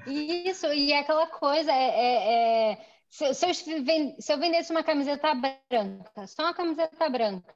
[0.06, 5.34] Isso, e é aquela coisa, é, é, é se, eu, se eu vendesse uma camiseta
[5.34, 7.56] branca, só uma camiseta branca,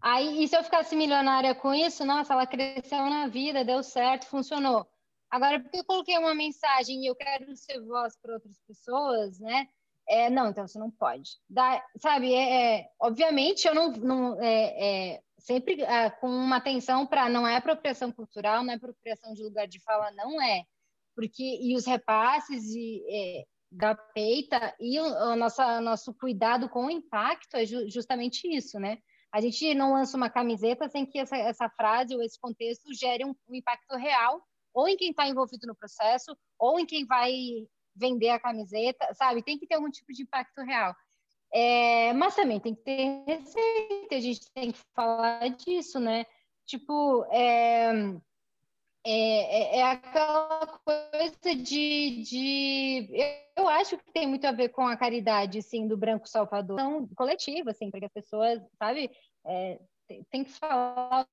[0.00, 4.26] aí, e se eu ficasse milionária com isso, nossa, ela cresceu na vida, deu certo,
[4.26, 4.88] funcionou.
[5.28, 9.66] Agora, porque eu coloquei uma mensagem e eu quero ser voz para outras pessoas, né?
[10.10, 11.38] É, não, então você não pode.
[11.96, 17.28] Sabe, é, é, obviamente eu não, não é, é sempre é, com uma atenção para
[17.28, 20.64] não é apropriação cultural, não é apropriação de lugar de fala, não é,
[21.14, 26.90] porque e os repasses e, da peita e o, o nossa, nosso cuidado com o
[26.90, 28.98] impacto é ju, justamente isso, né?
[29.32, 33.24] A gente não lança uma camiseta sem que essa, essa frase ou esse contexto gere
[33.24, 34.42] um, um impacto real,
[34.74, 37.32] ou em quem está envolvido no processo, ou em quem vai
[38.00, 39.42] vender a camiseta, sabe?
[39.42, 40.94] Tem que ter algum tipo de impacto real.
[41.52, 46.24] É, mas também tem que ter receita, a gente tem que falar disso, né?
[46.64, 47.90] Tipo, é,
[49.04, 53.08] é, é aquela coisa de, de.
[53.56, 56.78] Eu acho que tem muito a ver com a caridade, sim, do Branco Salvador.
[57.16, 59.10] Coletiva, assim, porque as pessoas, sabe,
[59.44, 59.80] é,
[60.30, 61.26] tem, que falar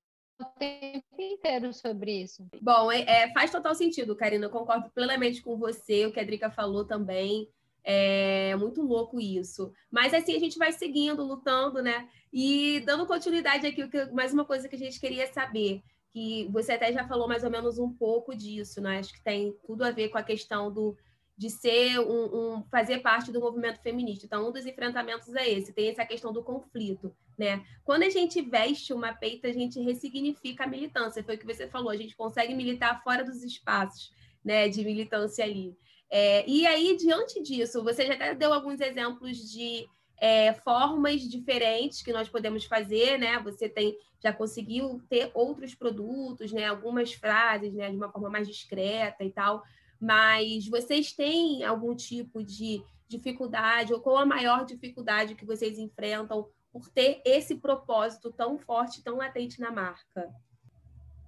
[0.45, 2.47] tempo inteiro sobre isso.
[2.61, 4.45] Bom, é, é, faz total sentido, Karina.
[4.45, 7.49] Eu concordo plenamente com você, o que a Drica falou também.
[7.83, 9.71] É muito louco isso.
[9.89, 12.09] Mas assim, a gente vai seguindo, lutando, né?
[12.31, 15.81] E dando continuidade aqui, mais uma coisa que a gente queria saber,
[16.11, 18.99] que você até já falou mais ou menos um pouco disso, né?
[18.99, 20.97] Acho que tem tudo a ver com a questão do
[21.37, 24.25] de ser um, um, fazer parte do movimento feminista.
[24.25, 27.63] Então, um dos enfrentamentos é esse, tem essa questão do conflito, né?
[27.83, 31.23] Quando a gente veste uma peita, a gente ressignifica a militância.
[31.23, 34.11] Foi o que você falou, a gente consegue militar fora dos espaços,
[34.43, 35.77] né, de militância ali.
[36.09, 39.85] É, e aí, diante disso, você já até deu alguns exemplos de
[40.19, 43.37] é, formas diferentes que nós podemos fazer, né?
[43.43, 46.65] Você tem já conseguiu ter outros produtos, né?
[46.65, 47.91] Algumas frases, né?
[47.91, 49.61] De uma forma mais discreta e tal
[49.99, 56.47] mas vocês têm algum tipo de dificuldade ou qual a maior dificuldade que vocês enfrentam
[56.71, 60.29] por ter esse propósito tão forte, tão latente na marca?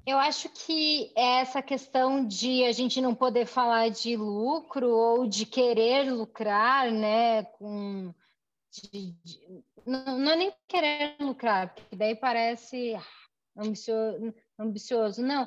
[0.06, 5.28] Eu acho que é essa questão de a gente não poder falar de lucro ou
[5.28, 8.14] de querer lucrar, né, com
[8.72, 12.96] de, de, não, não, é nem querer lucrar, porque daí parece
[14.58, 15.44] ambicioso, não.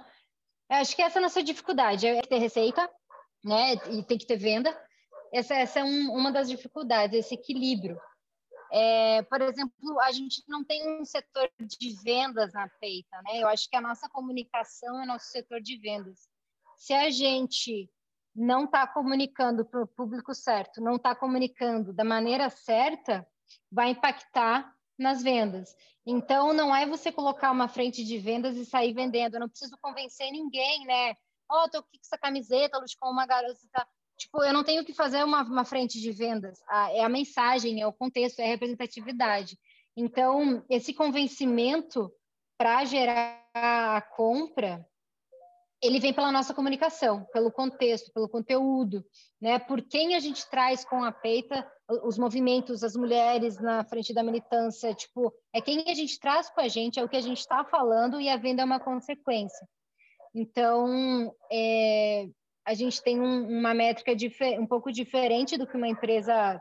[0.71, 2.89] Eu acho que essa é a nossa dificuldade, é ter receita,
[3.45, 3.75] né?
[3.91, 4.77] E tem que ter venda.
[5.33, 7.99] Essa, essa é um, uma das dificuldades, esse equilíbrio.
[8.71, 13.43] É, por exemplo, a gente não tem um setor de vendas na feita, né?
[13.43, 16.29] Eu acho que a nossa comunicação é nosso setor de vendas.
[16.77, 17.91] Se a gente
[18.35, 23.27] não está comunicando para o público certo, não está comunicando da maneira certa,
[23.71, 25.77] vai impactar nas vendas.
[26.07, 29.35] Então, não é você colocar uma frente de vendas e sair vendendo.
[29.35, 31.15] Eu não preciso convencer ninguém, né?
[31.53, 33.59] Ó, oh, tô aqui com essa camiseta, lute com uma garota.
[33.71, 33.87] Tá?
[34.17, 36.61] Tipo, eu não tenho que fazer uma, uma frente de vendas.
[36.91, 39.59] é a mensagem, é o contexto, é a representatividade.
[39.97, 42.11] Então, esse convencimento
[42.57, 44.87] para gerar a compra,
[45.83, 49.05] ele vem pela nossa comunicação, pelo contexto, pelo conteúdo,
[49.41, 49.59] né?
[49.59, 51.69] Por quem a gente traz com a peita
[52.05, 56.61] os movimentos, as mulheres na frente da militância, tipo, é quem a gente traz com
[56.61, 59.67] a gente, é o que a gente está falando e a venda é uma consequência.
[60.35, 62.27] Então, é,
[62.65, 64.13] a gente tem um, uma métrica
[64.59, 66.61] um pouco diferente do que uma empresa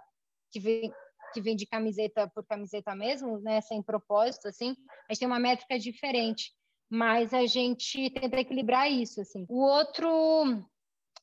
[0.52, 0.92] que, vem,
[1.34, 4.76] que vende camiseta por camiseta mesmo, né, sem propósito, assim.
[5.10, 6.52] A gente tem uma métrica diferente,
[6.90, 9.46] mas a gente tenta equilibrar isso, assim.
[9.50, 10.64] O outro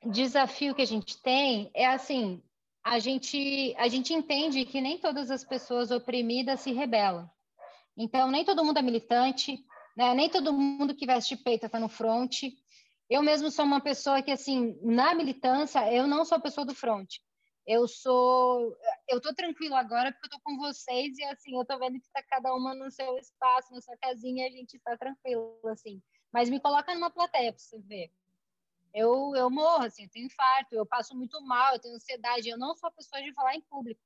[0.07, 2.43] desafio que a gente tem é, assim,
[2.85, 7.29] a gente, a gente entende que nem todas as pessoas oprimidas se rebelam.
[7.97, 9.59] Então, nem todo mundo é militante,
[9.99, 10.15] né?
[10.15, 12.45] Nem todo mundo que veste peito está no front.
[13.11, 16.73] Eu mesmo sou uma pessoa que, assim, na militância, eu não sou a pessoa do
[16.73, 17.17] front.
[17.67, 18.77] Eu sou,
[19.09, 22.07] eu tô tranquila agora porque eu tô com vocês e assim, eu tô vendo que
[22.07, 26.01] está cada uma no seu espaço, na sua casinha, a gente está tranquilo assim.
[26.33, 28.11] Mas me coloca numa plateia para você ver.
[28.95, 32.57] Eu, eu morro, assim, eu tenho infarto, eu passo muito mal, eu tenho ansiedade, eu
[32.57, 34.01] não sou a pessoa de falar em público.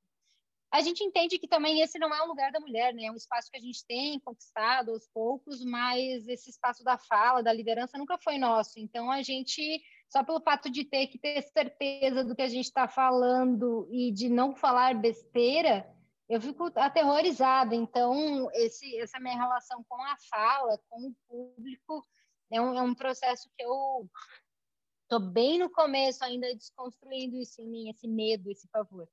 [0.72, 3.04] A gente entende que também esse não é o lugar da mulher, né?
[3.04, 7.42] É um espaço que a gente tem conquistado aos poucos, mas esse espaço da fala,
[7.42, 8.80] da liderança nunca foi nosso.
[8.80, 12.64] Então a gente, só pelo fato de ter que ter certeza do que a gente
[12.64, 15.86] está falando e de não falar besteira,
[16.26, 17.74] eu fico aterrorizada.
[17.74, 22.02] Então esse, essa minha relação com a fala, com o público,
[22.50, 24.08] é um, é um processo que eu
[25.02, 29.06] estou bem no começo ainda desconstruindo isso em mim, esse medo, esse pavor.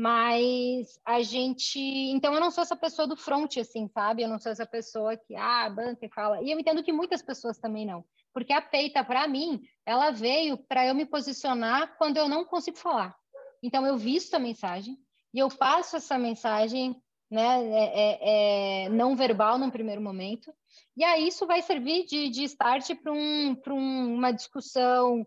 [0.00, 1.80] Mas a gente.
[1.80, 4.22] Então, eu não sou essa pessoa do front, assim, sabe?
[4.22, 6.40] Eu não sou essa pessoa que, ah, banca e fala.
[6.40, 8.04] E eu entendo que muitas pessoas também não.
[8.32, 12.76] Porque a peita, para mim, ela veio para eu me posicionar quando eu não consigo
[12.76, 13.12] falar.
[13.60, 14.96] Então, eu visto a mensagem
[15.34, 16.94] e eu passo essa mensagem
[17.28, 20.54] né, é, é, é não verbal num primeiro momento.
[20.96, 25.26] E aí isso vai servir de, de start para um, um, uma discussão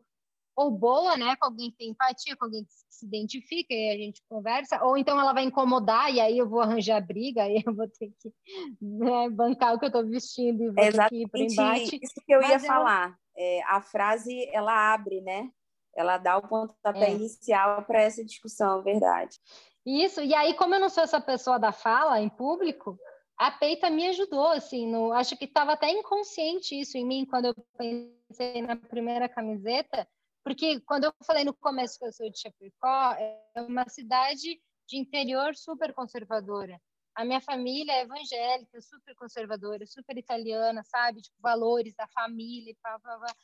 [0.56, 3.98] ou boa, né, com alguém que tem empatia, com alguém que se identifica e a
[3.98, 7.74] gente conversa, ou então ela vai incomodar e aí eu vou arranjar briga, aí eu
[7.74, 8.34] vou ter que
[8.82, 12.00] né, bancar o que eu estou vestindo e vou Exatamente ter que ir para embate.
[12.02, 13.18] Isso que eu ia falar.
[13.36, 15.50] É, a frase ela abre, né?
[15.96, 17.12] Ela dá o pontapé é.
[17.12, 19.38] inicial para essa discussão, verdade.
[19.86, 22.98] Isso, e aí, como eu não sou essa pessoa da fala em público,
[23.38, 27.46] a peita me ajudou, assim, no, acho que estava até inconsciente isso em mim quando
[27.46, 30.08] eu pensei na primeira camiseta,
[30.44, 34.98] porque quando eu falei no começo que eu sou de Chapecó, é uma cidade de
[34.98, 36.80] interior super conservadora.
[37.16, 41.22] A minha família é evangélica, super conservadora, super italiana, sabe?
[41.22, 43.36] Tipo, valores da família, pá, pá, pá.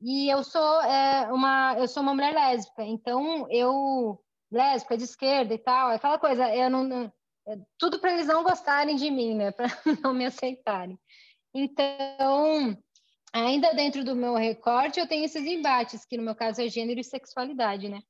[0.00, 5.52] E eu sou é, uma eu sou uma mulher lésbica, então eu lésbica de esquerda
[5.52, 7.12] e tal, aquela coisa, eu não
[7.48, 9.50] é, tudo para eles não gostarem de mim, né?
[9.56, 9.68] Para
[10.02, 10.98] não me aceitarem.
[11.54, 12.76] Então,
[13.32, 17.00] ainda dentro do meu recorte, eu tenho esses embates, que no meu caso é gênero
[17.00, 18.00] e sexualidade, né?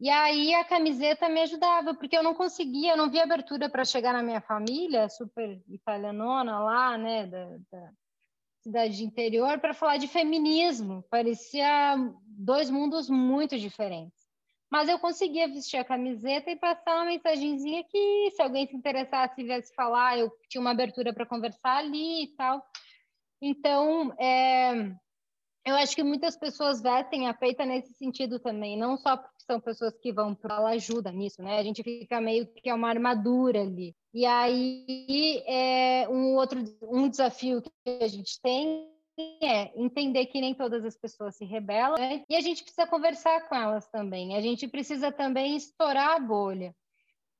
[0.00, 3.84] E aí a camiseta me ajudava, porque eu não conseguia, eu não via abertura para
[3.84, 7.90] chegar na minha família, super italianona lá, né, da, da
[8.62, 11.04] cidade interior, para falar de feminismo.
[11.10, 11.96] Parecia
[12.26, 14.18] dois mundos muito diferentes.
[14.70, 19.40] Mas eu conseguia vestir a camiseta e passar uma mensagenzinha que, se alguém se interessasse
[19.40, 22.64] e viesse falar, eu tinha uma abertura para conversar ali e tal.
[23.40, 24.94] Então, é,
[25.64, 29.60] eu acho que muitas pessoas vestem a peita nesse sentido também, não só porque são
[29.60, 31.58] pessoas que vão para ela ajuda nisso, né?
[31.58, 33.94] A gente fica meio que é uma armadura ali.
[34.12, 37.70] E aí, é, um outro um desafio que
[38.02, 38.88] a gente tem
[39.42, 42.24] é entender que nem todas as pessoas se rebelam né?
[42.28, 44.36] e a gente precisa conversar com elas também.
[44.36, 46.74] A gente precisa também estourar a bolha.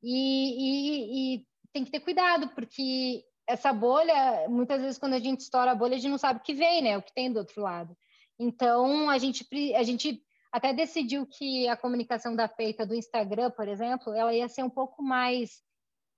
[0.02, 5.40] E, e, e tem que ter cuidado, porque essa bolha, muitas vezes quando a gente
[5.40, 6.96] estoura a bolha, a gente não sabe o que vem, né?
[6.96, 7.96] O que tem do outro lado.
[8.38, 10.22] Então, a gente, a gente
[10.52, 14.70] até decidiu que a comunicação da peita do Instagram, por exemplo, ela ia ser um
[14.70, 15.62] pouco mais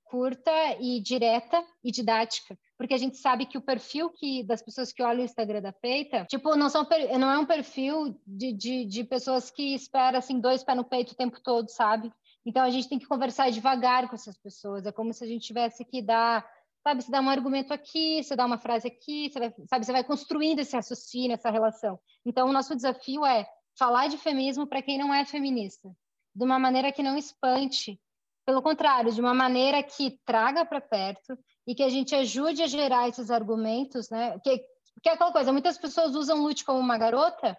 [0.04, 4.92] curta e direta e didática, porque a gente sabe que o perfil que das pessoas
[4.92, 6.86] que olham o Instagram da peita, tipo, não são
[7.18, 11.12] não é um perfil de, de, de pessoas que espera assim dois pés no peito
[11.12, 12.12] o tempo todo, sabe?
[12.44, 14.84] Então a gente tem que conversar devagar com essas pessoas.
[14.84, 16.46] É como se a gente tivesse que dar
[16.82, 17.02] sabe?
[17.02, 19.86] Você dá um argumento aqui, você dá uma frase aqui, você vai, sabe?
[19.86, 21.98] Você vai construindo esse raciocínio, essa relação.
[22.26, 23.46] Então, o nosso desafio é
[23.78, 25.88] falar de feminismo para quem não é feminista,
[26.34, 28.00] de uma maneira que não espante,
[28.44, 32.66] pelo contrário, de uma maneira que traga para perto e que a gente ajude a
[32.66, 34.38] gerar esses argumentos, né?
[34.40, 34.58] Que,
[35.02, 37.56] que é aquela coisa, muitas pessoas usam lute como uma garota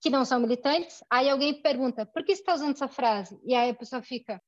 [0.00, 3.40] que não são militantes, aí alguém pergunta, por que você está usando essa frase?
[3.44, 4.42] E aí a pessoa fica,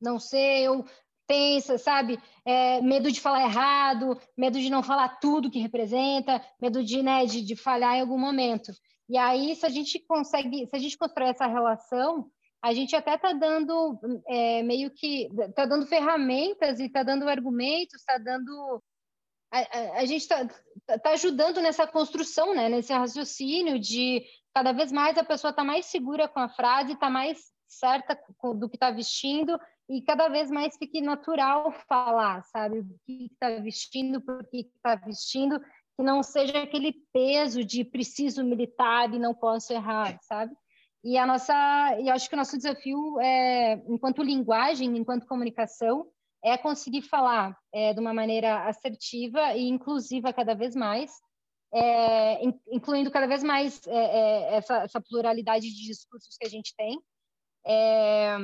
[0.00, 0.82] não sei, eu
[1.26, 2.18] pensa, sabe?
[2.44, 7.24] É, medo de falar errado, medo de não falar tudo que representa, medo de, né,
[7.26, 8.72] de, de falhar em algum momento.
[9.08, 12.30] E aí, se a gente consegue, se a gente constrói essa relação,
[12.62, 18.00] a gente até está dando é, meio que está dando ferramentas e está dando argumentos,
[18.00, 18.82] está dando
[19.50, 20.48] a, a, a gente está
[21.02, 22.68] tá ajudando nessa construção, né?
[22.68, 27.10] Nesse raciocínio de cada vez mais a pessoa está mais segura com a frase, está
[27.10, 28.18] mais certa
[28.56, 29.58] do que está vestindo
[29.88, 32.80] e cada vez mais fique natural falar, sabe?
[32.80, 38.42] O que está vestindo, por que está vestindo, que não seja aquele peso de preciso
[38.42, 40.54] militar e não posso errar, sabe?
[41.02, 41.52] E a nossa,
[42.00, 46.06] e acho que o nosso desafio é, enquanto linguagem, enquanto comunicação,
[46.42, 51.12] é conseguir falar é, de uma maneira assertiva e inclusiva cada vez mais,
[51.74, 56.74] é, incluindo cada vez mais é, é, essa, essa, pluralidade de discursos que a gente
[56.74, 56.98] tem.
[57.66, 58.36] É,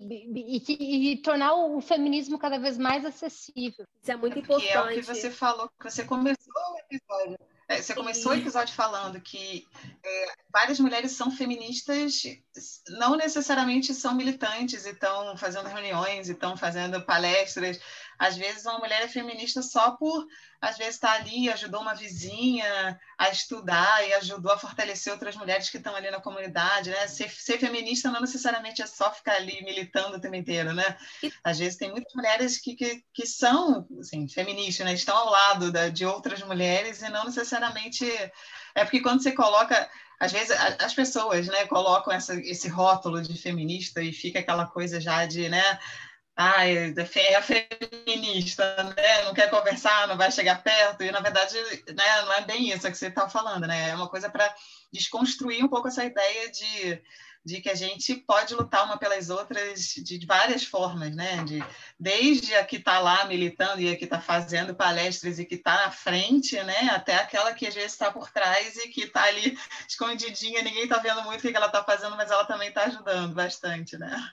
[0.00, 3.86] e, e, e, tornar o feminismo cada vez mais acessível.
[4.00, 4.72] Isso é muito é importante.
[4.72, 7.38] É o que você falou, que você começou o episódio.
[7.68, 9.64] É, você, você começou o episódio falando que
[10.02, 12.22] é, várias mulheres são feministas,
[12.88, 17.78] não necessariamente são militantes e estão fazendo reuniões e estão fazendo palestras.
[18.20, 20.26] Às vezes uma mulher é feminista só por,
[20.60, 25.34] às vezes, estar tá ali, ajudou uma vizinha a estudar e ajudou a fortalecer outras
[25.36, 27.08] mulheres que estão ali na comunidade, né?
[27.08, 30.98] Ser, ser feminista não necessariamente é só ficar ali militando o tempo inteiro, né?
[31.42, 34.92] Às vezes tem muitas mulheres que, que, que são, assim, feministas, né?
[34.92, 38.04] Estão ao lado da, de outras mulheres e não necessariamente...
[38.74, 39.90] É porque quando você coloca
[40.20, 45.00] às vezes as pessoas né, colocam essa, esse rótulo de feminista e fica aquela coisa
[45.00, 45.78] já de, né,
[46.36, 49.24] ah, é feminista, né?
[49.24, 51.54] não quer conversar, não vai chegar perto, e na verdade
[51.88, 53.90] né, não é bem isso que você está falando, né?
[53.90, 54.54] é uma coisa para
[54.92, 57.02] desconstruir um pouco essa ideia de,
[57.44, 61.42] de que a gente pode lutar uma pelas outras de várias formas, né?
[61.44, 61.64] De,
[61.98, 65.86] desde a que está lá militando e a que está fazendo palestras e que está
[65.86, 66.90] à frente, né?
[66.90, 69.58] Até aquela que às vezes está por trás e que está ali
[69.88, 73.34] escondidinha, ninguém está vendo muito o que ela está fazendo, mas ela também está ajudando
[73.34, 74.30] bastante, né?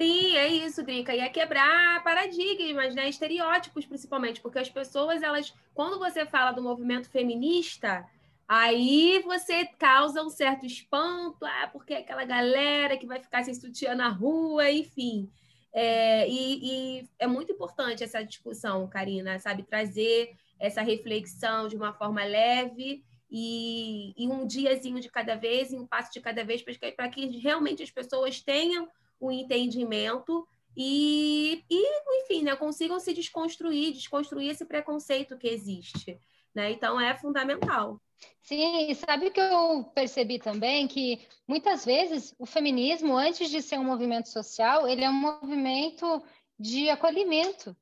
[0.00, 1.14] Sim, é isso, Drica.
[1.14, 3.06] E é quebrar paradigmas, né?
[3.08, 8.08] Estereótipos, principalmente, porque as pessoas, elas, quando você fala do movimento feminista,
[8.48, 13.52] aí você causa um certo espanto, ah, porque é aquela galera que vai ficar sem
[13.52, 15.30] sutiã na rua, enfim.
[15.70, 19.64] É, e, e é muito importante essa discussão, Karina, sabe?
[19.64, 25.76] Trazer essa reflexão de uma forma leve e, e um diazinho de cada vez, e
[25.76, 26.62] um passo de cada vez,
[26.96, 28.88] para que realmente as pessoas tenham
[29.20, 30.46] o entendimento
[30.76, 36.18] e, e enfim, né, consigam se desconstruir, desconstruir esse preconceito que existe.
[36.54, 36.72] Né?
[36.72, 38.00] Então, é fundamental.
[38.42, 40.88] Sim, sabe o que eu percebi também?
[40.88, 46.22] Que muitas vezes o feminismo, antes de ser um movimento social, ele é um movimento
[46.58, 47.76] de acolhimento.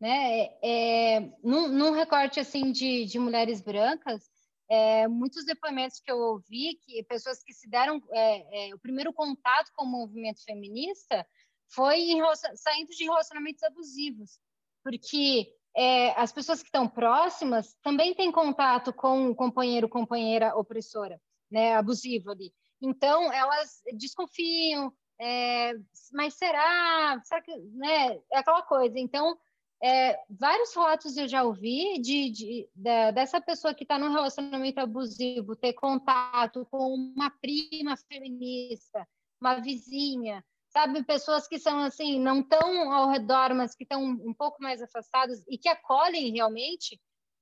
[0.00, 0.50] Né?
[0.62, 4.30] É, num, num recorte assim de, de mulheres brancas,
[4.68, 9.12] é, muitos depoimentos que eu ouvi, que pessoas que se deram é, é, o primeiro
[9.12, 11.26] contato com o movimento feminista
[11.68, 12.20] foi em,
[12.54, 14.38] saindo de relacionamentos abusivos,
[14.82, 21.20] porque é, as pessoas que estão próximas também têm contato com o companheiro, companheira opressora,
[21.50, 22.52] né, abusivo ali.
[22.80, 25.72] Então elas desconfiam, é,
[26.12, 28.98] mas será, será que, né, é aquela coisa.
[28.98, 29.36] Então
[29.82, 34.80] é, vários relatos eu já ouvi de, de, de dessa pessoa que está num relacionamento
[34.80, 39.06] abusivo ter contato com uma prima feminista,
[39.40, 41.04] uma vizinha, sabe?
[41.04, 45.44] Pessoas que são assim, não tão ao redor, mas que estão um pouco mais afastadas
[45.48, 47.00] e que acolhem realmente.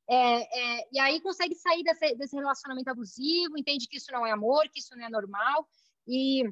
[0.08, 4.32] É, é, e aí consegue sair desse, desse relacionamento abusivo, entende que isso não é
[4.32, 5.66] amor, que isso não é normal.
[6.06, 6.44] E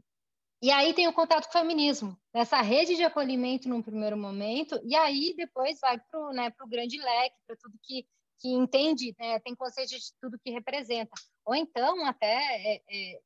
[0.62, 4.78] e aí tem o contato com o feminismo, nessa rede de acolhimento num primeiro momento,
[4.84, 8.06] e aí depois vai para o né, grande leque, para tudo que,
[8.38, 11.12] que entende, né, tem consciência de tudo que representa.
[11.46, 13.20] Ou então, até, é, é,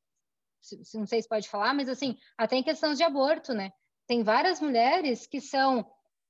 [0.93, 3.71] não sei se pode falar, mas assim, até em questões de aborto, né?
[4.07, 5.85] Tem várias mulheres que são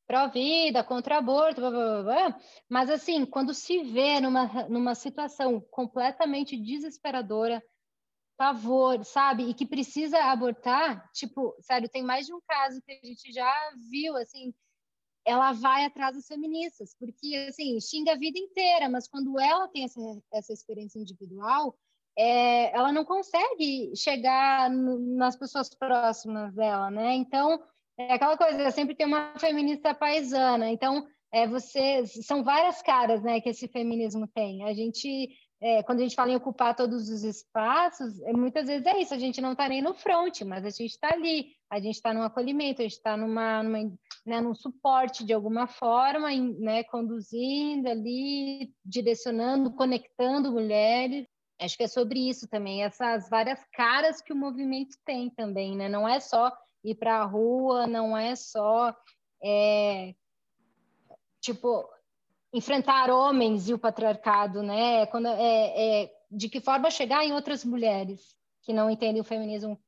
[0.08, 2.39] pró-vida, contra aborto, blá, blá, blá,
[2.70, 7.64] mas assim, quando se vê numa, numa situação completamente desesperadora,
[8.38, 9.44] pavor, sabe?
[9.50, 13.54] E que precisa abortar, tipo, sério, tem mais de um caso que a gente já
[13.90, 14.54] viu, assim,
[15.26, 19.84] ela vai atrás das feministas, porque, assim, xinga a vida inteira, mas quando ela tem
[19.84, 20.00] essa,
[20.32, 21.76] essa experiência individual,
[22.18, 27.16] é, ela não consegue chegar no, nas pessoas próximas dela, né?
[27.16, 27.62] Então,
[27.98, 33.42] é aquela coisa, sempre tem uma feminista paisana, então, é, você, são várias caras, né,
[33.42, 34.64] que esse feminismo tem.
[34.64, 35.30] A gente
[35.62, 39.14] é, quando a gente fala em ocupar todos os espaços, é, muitas vezes é isso,
[39.14, 42.14] a gente não está nem no front, mas a gente está ali, a gente está
[42.14, 43.80] no acolhimento, a gente está numa, numa
[44.26, 51.26] né, num suporte de alguma forma, em, né, conduzindo ali, direcionando, conectando mulheres.
[51.60, 55.88] Acho que é sobre isso também, essas várias caras que o movimento tem também, né?
[55.88, 56.51] Não é só
[56.84, 58.93] ir para a rua, não é só
[59.41, 60.14] é,
[61.39, 61.88] tipo
[62.56, 65.06] enfrentar homens e o patriarcado, né?
[65.08, 68.22] Quando, é, é, de que forma chegar em outras mulheres
[68.62, 69.80] que não entendem o feminismo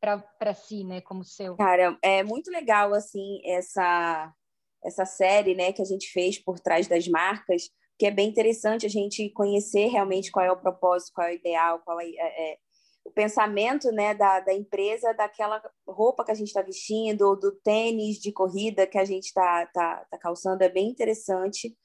[0.00, 1.56] para si, né, como seu.
[1.56, 4.34] Cara, é muito legal assim essa
[4.82, 7.64] essa série, né, que a gente fez por trás das marcas,
[7.98, 11.34] que é bem interessante a gente conhecer realmente qual é o propósito, qual é o
[11.34, 12.56] ideal, qual é, é,
[13.04, 18.18] o pensamento né, da, da empresa, daquela roupa que a gente está vestindo, do tênis
[18.18, 21.76] de corrida que a gente está tá, tá calçando, é bem interessante.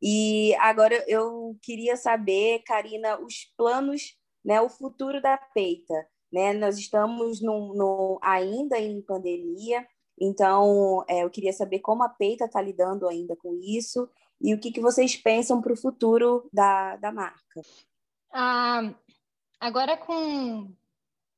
[0.00, 6.06] E agora eu queria saber, Karina, os planos, né, o futuro da Peita.
[6.32, 6.52] Né?
[6.52, 9.86] Nós estamos no, no ainda em pandemia,
[10.20, 14.08] então é, eu queria saber como a Peita está lidando ainda com isso
[14.40, 17.62] e o que, que vocês pensam para o futuro da, da marca.
[18.32, 18.94] Ah,
[19.60, 20.74] agora com,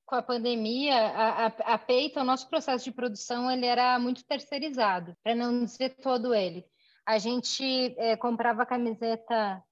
[0.06, 4.24] com a pandemia, a, a, a Peita, o nosso processo de produção, ele era muito
[4.24, 6.64] terceirizado, para não dizer todo ele.
[7.06, 9.62] A gente é, comprava camiseta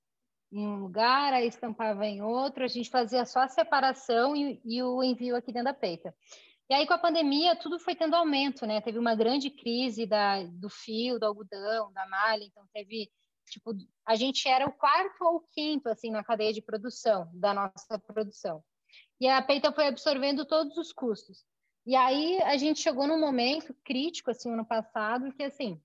[0.50, 4.82] em um lugar, aí estampava em outro, a gente fazia só a separação e, e
[4.82, 6.14] o envio aqui dentro da peita.
[6.70, 8.80] E aí, com a pandemia, tudo foi tendo aumento, né?
[8.82, 13.10] Teve uma grande crise da, do fio, do algodão, da malha, então teve,
[13.50, 13.72] tipo,
[14.06, 18.62] a gente era o quarto ou quinto, assim, na cadeia de produção, da nossa produção.
[19.20, 21.44] E a Peita foi absorvendo todos os custos.
[21.86, 25.80] E aí, a gente chegou num momento crítico, assim, ano passado, que, assim,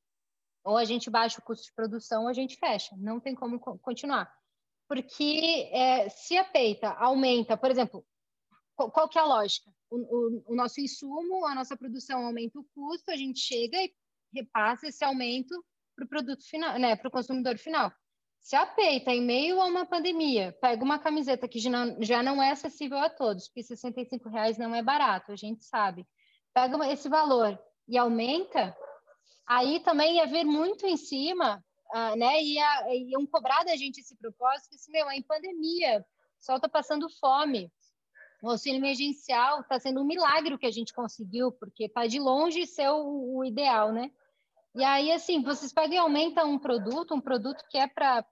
[0.64, 3.60] ou a gente baixa o custo de produção ou a gente fecha, não tem como
[3.60, 4.32] continuar
[4.94, 8.06] porque é, se a peita aumenta, por exemplo,
[8.76, 9.72] qual, que é a lógica?
[9.90, 13.92] O, o, o, nosso insumo, a nossa produção aumenta o custo, a gente chega e
[14.34, 17.92] repassa esse aumento para o produto final, né, para o consumidor final.
[18.40, 22.52] Se a peita, em meio a uma pandemia, pega uma camiseta que já não, é
[22.52, 26.06] acessível a todos, porque 65 reais não é barato, a gente sabe,
[26.54, 28.76] pega esse valor e aumenta,
[29.48, 31.64] aí também ia vir muito em cima
[31.94, 32.42] ah, né?
[32.42, 32.58] E
[33.12, 36.68] iam cobrar da gente esse propósito, que assim, meu, é em pandemia, o pessoal está
[36.68, 37.72] passando fome.
[38.42, 42.20] O auxílio emergencial está sendo um milagre o que a gente conseguiu, porque está de
[42.20, 44.12] longe ser o, o, ideal, né?
[44.76, 48.24] E aí, assim, vocês pegam e aumentam um produto, um produto que é para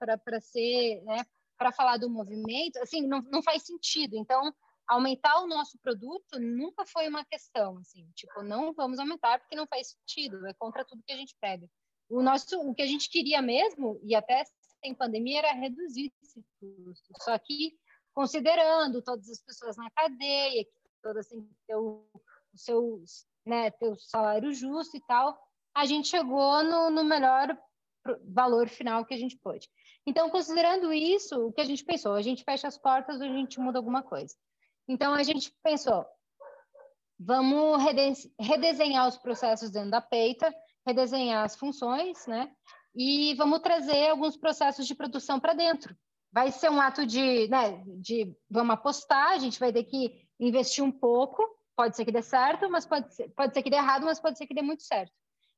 [0.42, 1.24] ser, né,
[1.58, 4.16] para falar do movimento, assim, não, não faz sentido.
[4.16, 4.52] Então,
[4.88, 9.68] aumentar o nosso produto nunca foi uma questão, assim, tipo, não vamos aumentar porque não
[9.68, 11.68] faz sentido, é contra tudo que a gente pega.
[12.10, 14.44] O nosso, o que a gente queria mesmo, e até
[14.84, 17.14] sem pandemia, era reduzir esse custo.
[17.22, 17.78] Só que,
[18.14, 20.72] considerando todas as pessoas na cadeia, que
[21.04, 22.06] todas têm que ter o,
[22.54, 23.04] o seu,
[23.46, 25.40] né, ter o salário justo e tal,
[25.76, 27.58] a gente chegou no, no melhor
[28.34, 29.68] valor final que a gente pôde.
[30.06, 32.14] Então, considerando isso, o que a gente pensou?
[32.14, 34.36] A gente fecha as portas ou a gente muda alguma coisa?
[34.88, 36.06] Então, a gente pensou,
[37.20, 37.82] vamos
[38.40, 40.54] redesenhar os processos dentro da peita,
[40.86, 42.52] redesenhar as funções, né?
[42.96, 45.96] E vamos trazer alguns processos de produção para dentro.
[46.34, 50.84] Vai ser um ato de, né, de vamos apostar, a gente vai ter que investir
[50.84, 51.44] um pouco,
[51.76, 54.38] pode ser que dê certo, mas pode ser, pode ser que dê errado, mas pode
[54.38, 55.12] ser que dê muito certo.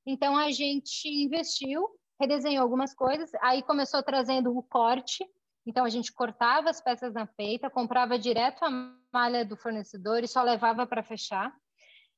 [0.05, 1.87] Então a gente investiu,
[2.19, 5.25] redesenhou algumas coisas, aí começou trazendo o corte,
[5.65, 8.69] então a gente cortava as peças na peita, comprava direto a
[9.13, 11.53] malha do fornecedor e só levava para fechar.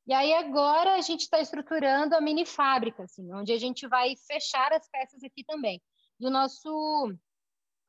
[0.08, 4.16] E aí agora a gente está estruturando a mini fábrica, assim, onde a gente vai
[4.28, 5.82] fechar as peças aqui também.
[6.20, 7.14] E o nosso,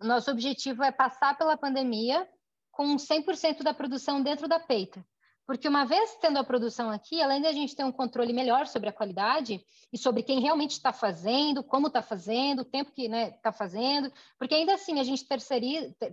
[0.00, 2.28] nosso objetivo é passar pela pandemia
[2.70, 5.04] com 100% da produção dentro da peita.
[5.46, 8.66] Porque uma vez tendo a produção aqui, além de a gente ter um controle melhor
[8.66, 13.02] sobre a qualidade e sobre quem realmente está fazendo, como está fazendo, o tempo que
[13.02, 15.24] está né, fazendo, porque ainda assim a gente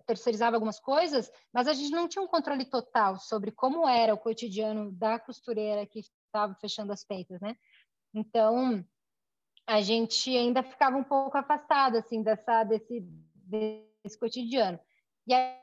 [0.05, 4.19] terceirizava algumas coisas, mas a gente não tinha um controle total sobre como era o
[4.19, 7.55] cotidiano da costureira que estava fechando as peitas, né?
[8.13, 8.85] Então,
[9.65, 13.01] a gente ainda ficava um pouco afastado assim dessa desse,
[13.47, 14.79] desse cotidiano.
[15.25, 15.62] E aí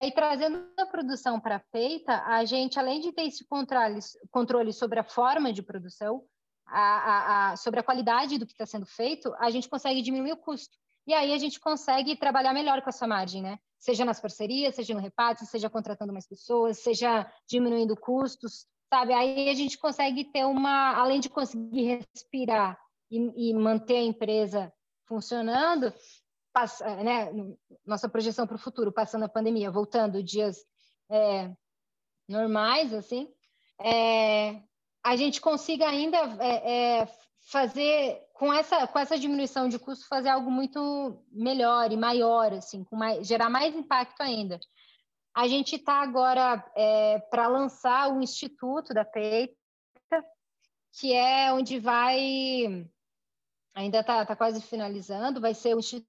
[0.00, 3.98] e trazendo a produção para a peita, a gente, além de ter esse controle,
[4.30, 6.24] controle sobre a forma de produção,
[6.66, 10.32] a, a, a, sobre a qualidade do que está sendo feito, a gente consegue diminuir
[10.32, 10.74] o custo.
[11.06, 13.58] E aí a gente consegue trabalhar melhor com essa margem, né?
[13.78, 19.12] Seja nas parcerias, seja no repasse, seja contratando mais pessoas, seja diminuindo custos, sabe?
[19.12, 22.78] Aí a gente consegue ter uma, além de conseguir respirar
[23.10, 24.72] e, e manter a empresa
[25.06, 25.92] funcionando,
[26.52, 27.30] passa, né,
[27.86, 30.64] nossa projeção para o futuro, passando a pandemia, voltando dias
[31.10, 31.50] é,
[32.28, 33.28] normais, assim,
[33.80, 34.62] é,
[35.02, 37.08] a gente consiga ainda é, é,
[37.50, 42.86] fazer com essa com essa diminuição de custo fazer algo muito melhor e maior, assim,
[42.92, 44.60] mais, gerar mais impacto ainda.
[45.34, 49.54] A gente está agora é, para lançar o instituto da Peita,
[50.98, 52.86] que é onde vai
[53.74, 56.08] ainda está tá quase finalizando, vai ser o Instituto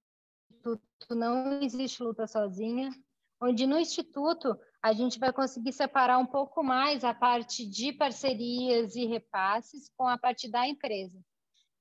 [0.62, 2.91] Instituto Não Existe Luta Sozinha,
[3.41, 8.95] onde no Instituto a gente vai conseguir separar um pouco mais a parte de parcerias
[8.95, 11.20] e repasses com a parte da empresa.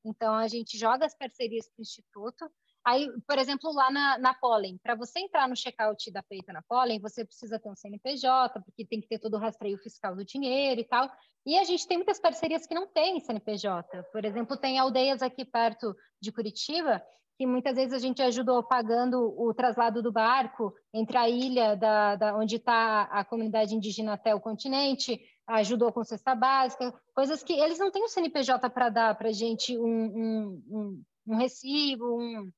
[0.03, 2.51] Então, a gente joga as parcerias para o Instituto.
[2.83, 6.63] Aí, por exemplo, lá na, na Pollen, para você entrar no checkout da Peita na
[6.63, 10.25] Pollen, você precisa ter um CNPJ, porque tem que ter todo o rastreio fiscal do
[10.25, 11.11] dinheiro e tal.
[11.45, 14.03] E a gente tem muitas parcerias que não têm CNPJ.
[14.05, 17.03] Por exemplo, tem aldeias aqui perto de Curitiba
[17.41, 22.15] que muitas vezes a gente ajudou pagando o traslado do barco entre a ilha da,
[22.15, 27.55] da onde está a comunidade indígena até o continente, ajudou com cesta básica, coisas que
[27.55, 32.21] eles não têm o CNPJ para dar para a gente um, um, um, um recibo,
[32.21, 32.53] um,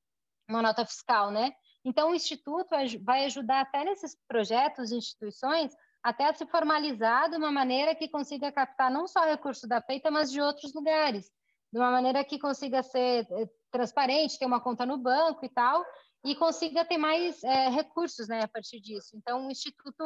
[0.49, 1.53] uma nota fiscal, né?
[1.85, 2.75] Então, o Instituto
[3.05, 5.71] vai ajudar até nesses projetos instituições
[6.03, 10.29] até se formalizar de uma maneira que consiga captar não só recurso da feita, mas
[10.29, 11.31] de outros lugares,
[11.73, 15.83] de uma maneira que consiga ser eh, transparente, ter uma conta no banco e tal,
[16.23, 19.17] e consiga ter mais é, recursos né, a partir disso.
[19.17, 20.03] Então, o Instituto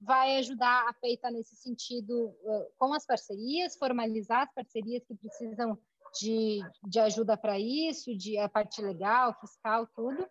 [0.00, 5.76] vai ajudar a feita nesse sentido uh, com as parcerias, formalizar as parcerias que precisam
[6.20, 10.24] de, de ajuda para isso, de a parte legal, fiscal, tudo.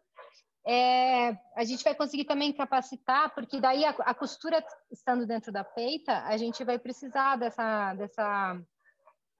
[0.66, 5.66] É, a gente vai conseguir também capacitar, porque daí a, a, costura estando dentro da
[5.66, 8.58] peita, a gente vai precisar dessa, dessa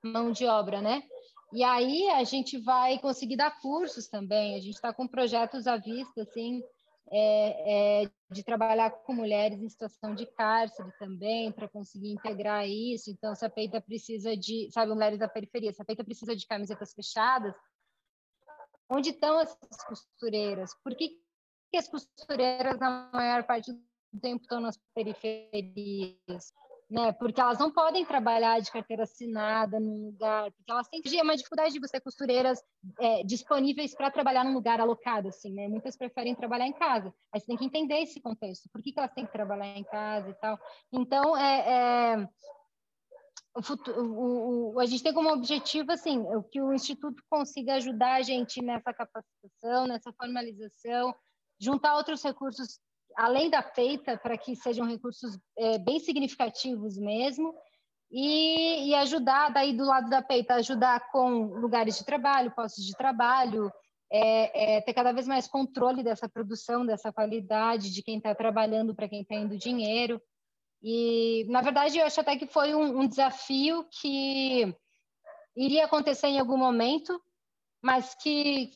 [0.04, 1.04] mão de obra, né?
[1.54, 4.56] E aí a gente vai conseguir dar cursos também.
[4.56, 6.62] A gente está com projetos à vista, assim,
[7.10, 13.10] é, é, de trabalhar com mulheres em situação de cárcere também, para conseguir integrar isso.
[13.10, 16.46] Então, se a peita precisa de, sabe, mulheres da periferia, se a peita precisa de
[16.46, 17.56] camisetas fechadas,
[18.90, 20.74] onde estão essas costureiras?
[20.84, 21.10] Por que,
[21.72, 26.54] que as costureiras, na maior parte do tempo, estão nas periferias?
[26.90, 27.12] Né?
[27.14, 31.74] Porque elas não podem trabalhar de carteira assinada num lugar, porque elas têm uma dificuldade
[31.74, 32.64] de você costureiras
[33.00, 35.68] é, disponíveis para trabalhar num lugar alocado, assim, né?
[35.68, 37.14] Muitas preferem trabalhar em casa.
[37.34, 39.84] Aí você tem que entender esse contexto, por que, que elas têm que trabalhar em
[39.84, 40.58] casa e tal.
[40.94, 42.30] Então, é, é
[43.54, 48.16] o, futuro, o, o, a gente tem como objetivo assim que o instituto consiga ajudar
[48.16, 51.14] a gente nessa capacitação, nessa formalização,
[51.60, 52.80] juntar outros recursos
[53.18, 57.54] além da feita, para que sejam recursos é, bem significativos mesmo,
[58.12, 62.94] e, e, ajudar, daí do lado da peita, ajudar com lugares de trabalho, postos de
[62.96, 63.70] trabalho,
[64.10, 68.96] é, é, ter cada vez mais controle dessa produção, dessa qualidade, de quem está trabalhando
[68.96, 70.22] para quem está indo dinheiro.
[70.82, 74.74] E, na verdade, eu acho até que foi um, um desafio que
[75.56, 77.20] iria acontecer em algum momento,
[77.82, 78.72] mas que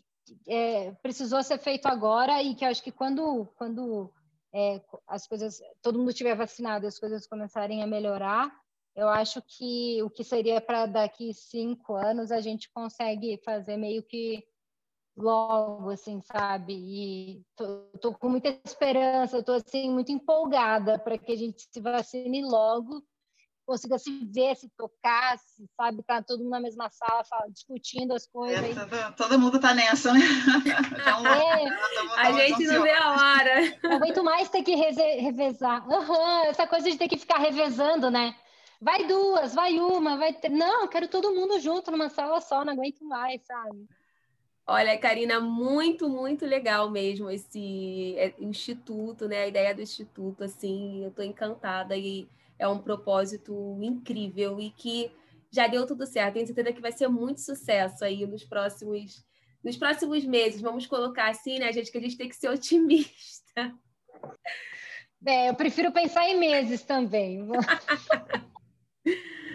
[0.47, 4.11] é, precisou ser feito agora e que eu acho que quando, quando
[4.53, 8.51] é, as coisas, todo mundo estiver vacinado, as coisas começarem a melhorar,
[8.95, 14.03] eu acho que o que seria para daqui cinco anos a gente consegue fazer meio
[14.03, 14.43] que
[15.15, 16.73] logo, assim, sabe?
[16.73, 21.79] E tô, tô com muita esperança, tô assim muito empolgada para que a gente se
[21.79, 23.03] vacine logo
[23.71, 28.13] consiga se ver, se tocar, se, sabe, tá todo mundo na mesma sala fala, discutindo
[28.13, 28.77] as coisas.
[28.77, 30.19] É, todo, todo, mundo tá nessa, né?
[30.91, 31.69] Então, é,
[32.17, 33.77] a gente não vê a hora.
[33.81, 35.87] Não aguento mais ter que revezar.
[35.87, 38.35] Uhum, essa coisa de ter que ficar revezando, né?
[38.81, 40.35] Vai duas, vai uma, vai.
[40.49, 43.87] Não, quero todo mundo junto numa sala só, não aguento mais, sabe?
[44.67, 49.43] Olha, Karina, muito, muito legal mesmo esse é, instituto, né?
[49.43, 52.27] A ideia do instituto, assim, eu estou encantada e
[52.61, 55.11] é um propósito incrível e que
[55.51, 56.35] já deu tudo certo.
[56.35, 59.25] Tenho certeza que vai ser muito sucesso aí nos próximos,
[59.63, 60.61] nos próximos meses.
[60.61, 63.11] Vamos colocar assim, né, gente, que a gente tem que ser otimista.
[65.23, 67.47] É, eu prefiro pensar em meses também.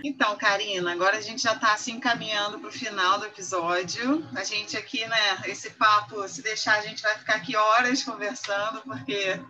[0.04, 4.24] Então, Karina, agora a gente já está assim caminhando para o final do episódio.
[4.36, 8.82] A gente aqui, né, esse papo, se deixar, a gente vai ficar aqui horas conversando,
[8.82, 9.40] porque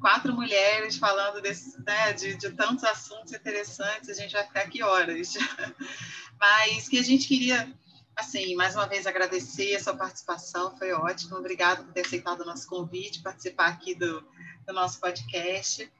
[0.00, 4.82] quatro mulheres falando desse, né, de, de tantos assuntos interessantes, a gente vai ficar aqui
[4.82, 5.34] horas.
[6.40, 7.70] Mas que a gente queria,
[8.16, 11.36] assim, mais uma vez agradecer a sua participação, foi ótimo.
[11.36, 14.24] Obrigada por ter aceitado o nosso convite, participar aqui do,
[14.70, 15.90] do nosso podcast.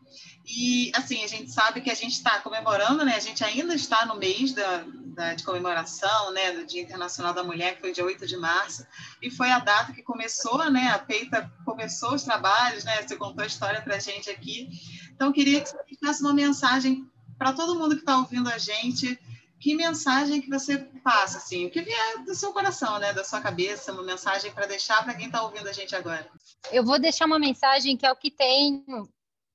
[0.46, 3.14] E, assim, a gente sabe que a gente está comemorando, né?
[3.14, 6.52] A gente ainda está no mês da, da, de comemoração, né?
[6.52, 8.86] Do Dia Internacional da Mulher, que foi dia 8 de março,
[9.20, 10.88] e foi a data que começou, né?
[10.88, 13.02] A Peita começou os trabalhos, né?
[13.02, 14.68] Você contou a história para a gente aqui.
[15.12, 19.18] Então, queria que você desse uma mensagem para todo mundo que está ouvindo a gente.
[19.60, 23.12] Que mensagem que você passa, assim, o que vier do seu coração, né?
[23.12, 26.28] Da sua cabeça, uma mensagem para deixar para quem está ouvindo a gente agora.
[26.72, 28.84] Eu vou deixar uma mensagem que é o que tem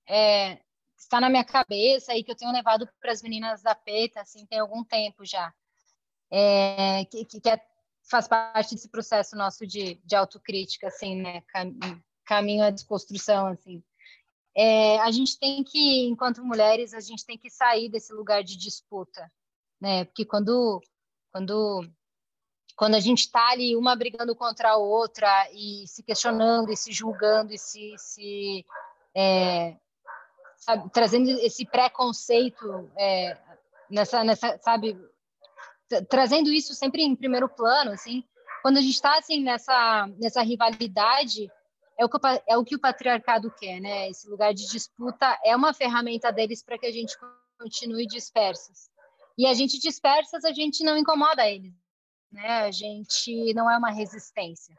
[0.08, 0.60] é,
[0.98, 4.46] está na minha cabeça e que eu tenho levado para as meninas da PETA, assim,
[4.46, 5.54] tem algum tempo já,
[6.32, 7.60] é, que, que é,
[8.10, 11.44] faz parte desse processo nosso de, de autocrítica, assim, né,
[12.26, 13.84] caminho à desconstrução, assim.
[14.58, 18.58] É, a gente tem que, enquanto mulheres, a gente tem que sair desse lugar de
[18.58, 19.32] disputa,
[19.86, 20.82] né, porque quando,
[21.32, 21.88] quando
[22.76, 26.92] quando a gente está ali uma brigando contra a outra e se questionando e se
[26.92, 28.66] julgando e se, se
[29.16, 29.78] é,
[30.58, 33.38] sabe, trazendo esse preconceito é,
[33.88, 34.98] nessa, nessa, sabe,
[36.10, 38.24] trazendo isso sempre em primeiro plano, assim,
[38.64, 41.48] quando a gente está assim nessa nessa rivalidade
[41.98, 42.18] é o, que,
[42.48, 44.10] é o que o patriarcado quer, né?
[44.10, 47.16] Esse lugar de disputa é uma ferramenta deles para que a gente
[47.60, 48.90] continue dispersas.
[49.38, 51.74] E a gente dispersas, a gente não incomoda eles,
[52.32, 52.64] né?
[52.64, 54.76] A gente não é uma resistência.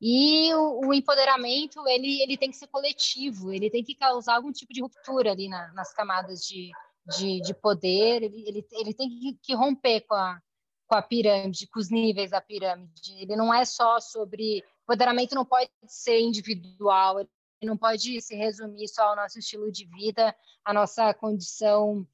[0.00, 4.52] E o, o, empoderamento, ele, ele tem que ser coletivo, ele tem que causar algum
[4.52, 6.70] tipo de ruptura ali na, nas camadas de,
[7.16, 10.40] de, de poder, ele, ele, ele tem que, que, romper com a,
[10.86, 13.12] com a pirâmide, com os níveis da pirâmide.
[13.20, 14.62] Ele não é só sobre...
[14.84, 17.28] Empoderamento não pode ser individual, ele
[17.62, 20.34] não pode se resumir só ao nosso estilo de vida,
[20.64, 22.06] a nossa condição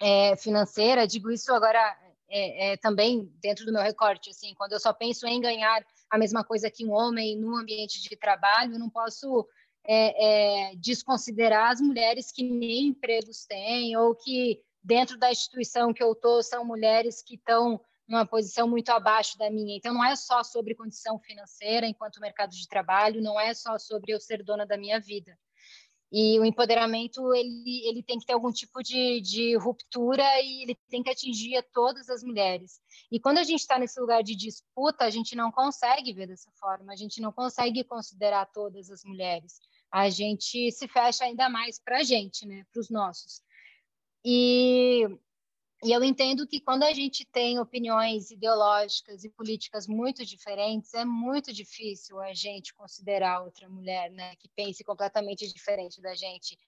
[0.00, 1.06] é, financeira.
[1.06, 1.96] Digo isso agora
[2.28, 6.18] é, é, também dentro do meu recorte, assim, quando eu só penso em ganhar a
[6.18, 9.46] mesma coisa que um homem no ambiente de trabalho, eu não posso
[9.86, 16.12] é, desconsiderar as mulheres que nem empregos têm ou que dentro da instituição que eu
[16.12, 19.76] estou são mulheres que estão numa posição muito abaixo da minha.
[19.76, 24.12] Então, não é só sobre condição financeira enquanto mercado de trabalho, não é só sobre
[24.12, 25.38] eu ser dona da minha vida.
[26.10, 30.74] E o empoderamento ele, ele tem que ter algum tipo de, de ruptura e ele
[30.88, 32.80] tem que atingir a todas as mulheres.
[33.12, 36.50] E quando a gente está nesse lugar de disputa, a gente não consegue ver dessa
[36.52, 39.60] forma, a gente não consegue considerar todas as mulheres.
[39.92, 43.42] A gente se fecha ainda mais para a gente, né, para os nossos.
[44.24, 45.06] E
[45.82, 51.04] e eu entendo que quando a gente tem opiniões ideológicas e políticas muito diferentes, é
[51.04, 56.58] muito difícil a gente considerar outra mulher, né, que pense completamente diferente da gente.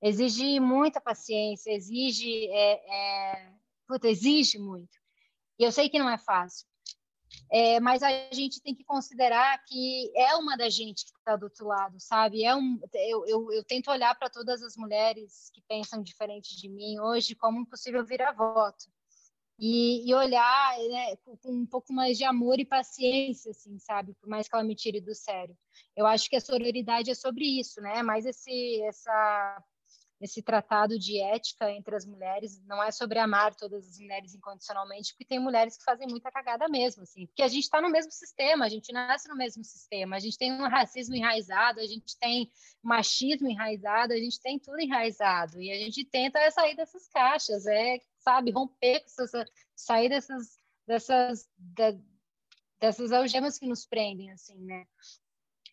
[0.00, 3.52] Exige muita paciência, exige, é, é...
[3.86, 4.96] Puta, exige muito.
[5.58, 6.66] E eu sei que não é fácil.
[7.50, 11.44] É, mas a gente tem que considerar que é uma da gente que está do
[11.44, 12.44] outro lado, sabe?
[12.44, 16.68] É um, eu, eu, eu tento olhar para todas as mulheres que pensam diferente de
[16.68, 18.90] mim hoje como possível vira-voto.
[19.58, 24.12] E, e, olhar né, com, um pouco mais de amor e paciência, assim, sabe?
[24.14, 25.56] Por mais que ela me tire do sério.
[25.94, 28.02] Eu acho que a sororidade é sobre isso, né?
[28.02, 29.62] Mais esse, essa
[30.24, 35.12] esse tratado de ética entre as mulheres não é sobre amar todas as mulheres incondicionalmente,
[35.12, 38.12] porque tem mulheres que fazem muita cagada mesmo, assim, porque a gente está no mesmo
[38.12, 42.16] sistema, a gente nasce no mesmo sistema, a gente tem um racismo enraizado, a gente
[42.18, 42.50] tem
[42.82, 47.98] machismo enraizado, a gente tem tudo enraizado e a gente tenta sair dessas caixas, é,
[48.18, 51.92] sabe, romper com essas, sair dessas dessas da,
[52.80, 54.86] dessas algemas que nos prendem, assim, né?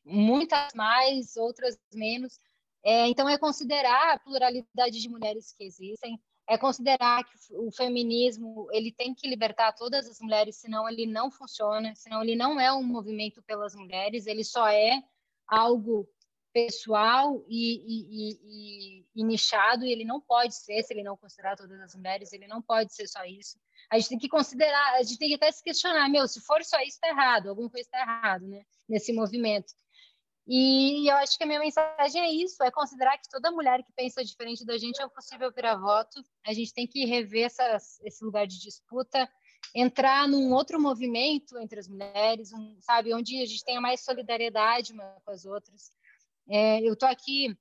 [0.06, 2.40] Muitas mais, outras menos
[2.84, 8.68] é, então, é considerar a pluralidade de mulheres que existem, é considerar que o feminismo
[8.72, 12.74] ele tem que libertar todas as mulheres, senão ele não funciona, senão ele não é
[12.74, 15.00] um movimento pelas mulheres, ele só é
[15.48, 16.10] algo
[16.52, 21.56] pessoal e, e, e, e, nichado, e ele não pode ser, se ele não considerar
[21.56, 23.60] todas as mulheres, ele não pode ser só isso.
[23.92, 26.64] A gente tem que considerar, a gente tem que até se questionar, meu, se for
[26.64, 29.72] só isso, está errado, alguma coisa está errado, né, nesse movimento.
[30.52, 33.94] E eu acho que a minha mensagem é isso: é considerar que toda mulher que
[33.96, 36.24] pensa diferente da gente é possível virar voto.
[36.44, 39.30] A gente tem que rever essas, esse lugar de disputa,
[39.76, 44.92] entrar num outro movimento entre as mulheres, um, sabe, onde a gente tenha mais solidariedade
[44.92, 45.92] uma com as outras.
[46.50, 47.56] É, eu estou aqui,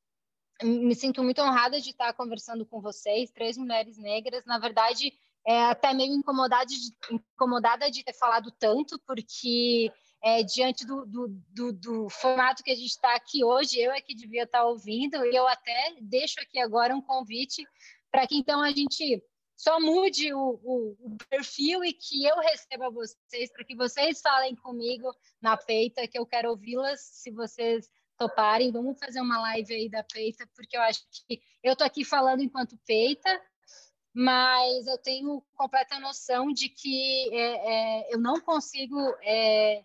[0.62, 4.47] me sinto muito honrada de estar conversando com vocês, três mulheres negras.
[4.47, 5.12] Na verdade,
[5.47, 11.28] é até meio incomodada de, incomodada de ter falado tanto, porque é, diante do, do,
[11.48, 14.66] do, do, formato que a gente está aqui hoje, eu é que devia estar tá
[14.66, 17.64] ouvindo, e eu até deixo aqui agora um convite
[18.10, 19.22] para que então a gente
[19.56, 24.54] só mude o, o, o, perfil e que eu receba vocês, para que vocês falem
[24.54, 25.12] comigo
[25.42, 28.70] na peita, que eu quero ouvi-las, se vocês toparem.
[28.70, 32.40] Vamos fazer uma live aí da peita, porque eu acho que eu estou aqui falando
[32.40, 33.40] enquanto peita,
[34.14, 39.84] mas eu tenho completa noção de que é, é, eu não consigo é,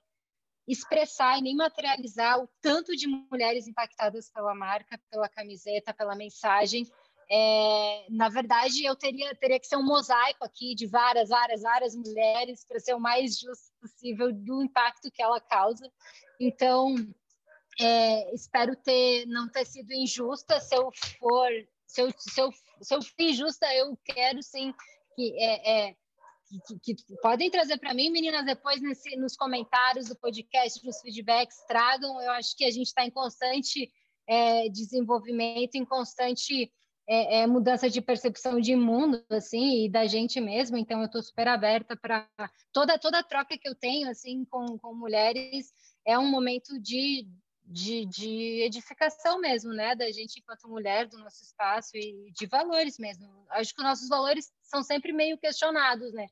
[0.67, 6.87] expressar e nem materializar o tanto de mulheres impactadas pela marca, pela camiseta, pela mensagem.
[7.29, 11.95] É, na verdade, eu teria, teria que ser um mosaico aqui de várias, várias, várias
[11.95, 15.89] mulheres para ser o mais justo possível do impacto que ela causa.
[16.39, 16.95] Então,
[17.79, 20.59] é, espero ter não ter sido injusta.
[20.59, 20.89] Se eu
[21.19, 21.49] for,
[21.87, 22.51] se eu, se eu,
[22.81, 24.73] se eu for injusta, eu quero sim
[25.15, 25.95] que é, é
[26.81, 32.21] que, podem trazer para mim, meninas, depois nesse, nos comentários do podcast, nos feedbacks, tragam.
[32.21, 33.91] Eu acho que a gente está em constante
[34.27, 36.71] é, desenvolvimento, em constante
[37.07, 40.77] é, é, mudança de percepção de mundo, assim, e da gente mesmo.
[40.77, 42.27] Então, eu estou super aberta para
[42.71, 45.71] toda toda a troca que eu tenho, assim, com, com mulheres.
[46.05, 47.27] É um momento de,
[47.65, 52.97] de, de, edificação mesmo, né, da gente enquanto mulher, do nosso espaço e de valores
[52.97, 53.27] mesmo.
[53.49, 56.27] Acho que os nossos valores são sempre meio questionados, né?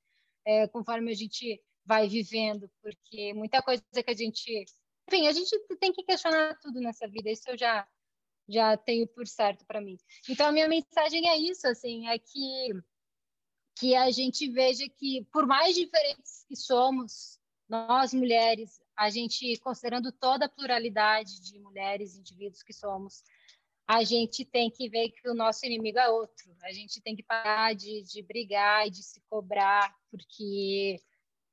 [0.46, 4.66] É, conforme a gente vai vivendo, porque muita coisa que a gente.
[5.08, 7.88] Enfim, a gente tem que questionar tudo nessa vida, isso eu já,
[8.48, 9.98] já tenho por certo para mim.
[10.30, 12.70] Então, a minha mensagem é isso, assim, é que,
[13.78, 20.12] que a gente veja que, por mais diferentes que somos, nós mulheres, a gente, considerando
[20.12, 23.24] toda a pluralidade de mulheres, indivíduos que somos,
[23.92, 26.56] a gente tem que ver que o nosso inimigo é outro.
[26.64, 30.98] A gente tem que parar de, de brigar e de se cobrar, porque,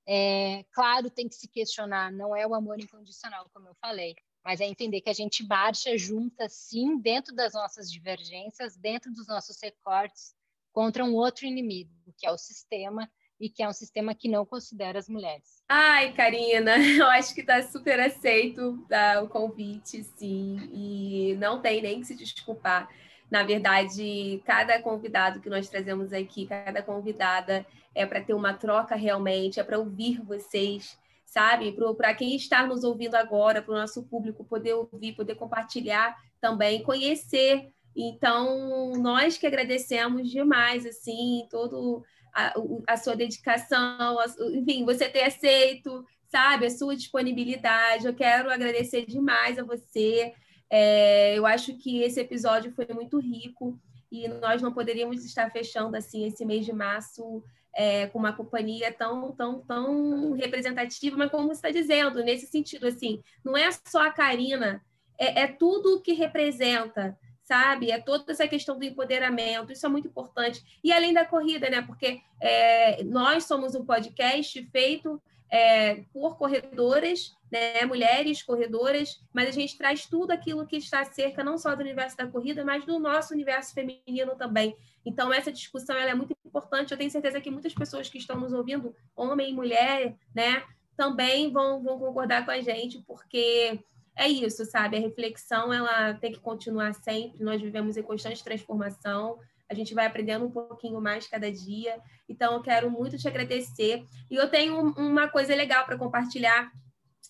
[0.07, 2.13] é, claro, tem que se questionar.
[2.13, 5.99] Não é o amor incondicional, como eu falei, mas é entender que a gente marcha
[5.99, 10.33] juntas, sim, dentro das nossas divergências, dentro dos nossos recortes,
[10.73, 13.11] contra um outro inimigo, que é o sistema
[13.41, 15.63] e que é um sistema que não considera as mulheres.
[15.69, 21.81] Ai, Karina, eu acho que está super aceito tá, o convite, sim, e não tem
[21.83, 22.89] nem que se desculpar.
[23.31, 28.95] Na verdade, cada convidado que nós trazemos aqui, cada convidada é para ter uma troca
[28.95, 31.77] realmente, é para ouvir vocês, sabe?
[31.97, 36.83] Para quem está nos ouvindo agora, para o nosso público poder ouvir, poder compartilhar também,
[36.83, 37.69] conhecer.
[37.95, 42.03] Então, nós que agradecemos demais, assim, todo
[42.35, 42.55] a,
[42.87, 48.07] a sua dedicação, a, enfim, você ter aceito, sabe, a sua disponibilidade.
[48.07, 50.33] Eu quero agradecer demais a você.
[50.71, 53.79] É, eu acho que esse episódio foi muito rico
[54.11, 57.43] e nós não poderíamos estar fechando assim esse mês de março
[57.75, 62.87] é, com uma companhia tão, tão, tão representativa, mas como você está dizendo, nesse sentido,
[62.87, 64.83] assim, não é só a Karina,
[65.19, 67.17] é, é tudo que representa,
[67.49, 67.91] sabe?
[67.91, 70.63] É toda essa questão do empoderamento, isso é muito importante.
[70.85, 71.81] E além da corrida, né?
[71.81, 75.21] Porque é, nós somos um podcast feito
[75.51, 77.87] é, por corredoras, né?
[77.87, 82.19] mulheres corredoras, mas a gente traz tudo aquilo que está cerca não só do universo
[82.19, 84.77] da corrida, mas do nosso universo feminino também.
[85.07, 86.93] Então, essa discussão é muito importante.
[86.93, 90.63] Eu tenho certeza que muitas pessoas que estão nos ouvindo, homem e mulher, né,
[90.99, 93.81] também vão, vão concordar com a gente, porque
[94.19, 94.97] é isso, sabe?
[94.97, 97.43] A reflexão ela tem que continuar sempre.
[97.43, 99.39] Nós vivemos em constante transformação.
[99.71, 102.01] A gente vai aprendendo um pouquinho mais cada dia.
[102.29, 104.05] Então, eu quero muito te agradecer.
[104.29, 106.69] E eu tenho uma coisa legal para compartilhar.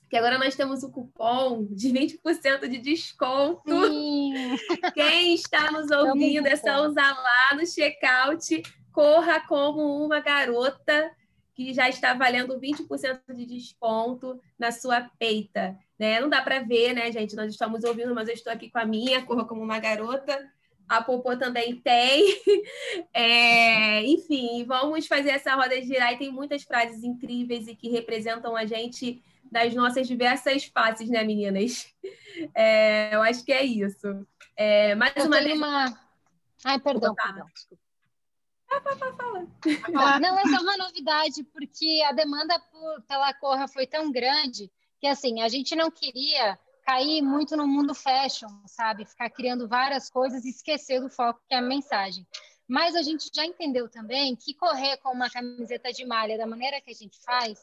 [0.09, 3.87] Que agora nós temos o cupom de 20% de desconto.
[3.87, 4.57] Sim.
[4.95, 8.63] Quem está nos ouvindo, é só usar lá no checkout.
[8.91, 11.11] Corra como uma garota
[11.55, 15.77] que já está valendo 20% de desconto na sua peita.
[15.99, 16.21] Né?
[16.21, 17.35] Não dá para ver, né, gente?
[17.35, 20.49] Nós estamos ouvindo, mas eu estou aqui com a minha, corra como uma garota.
[20.89, 22.25] A Popô também tem.
[23.13, 26.13] É, enfim, vamos fazer essa roda girar.
[26.13, 31.25] E tem muitas frases incríveis e que representam a gente das nossas diversas faces, né,
[31.25, 31.93] meninas?
[32.55, 34.27] É, eu acho que é isso.
[34.57, 35.57] É, mais eu uma vez.
[35.57, 35.99] Uma...
[36.65, 37.47] Ai, perdão, perdão.
[40.21, 44.71] Não, essa é uma novidade, porque a demanda por, pela Corra foi tão grande
[45.01, 49.05] que, assim, a gente não queria cair muito no mundo fashion, sabe?
[49.05, 52.27] Ficar criando várias coisas e esquecer do foco que é a mensagem.
[52.67, 56.81] Mas a gente já entendeu também que correr com uma camiseta de malha da maneira
[56.81, 57.59] que a gente faz,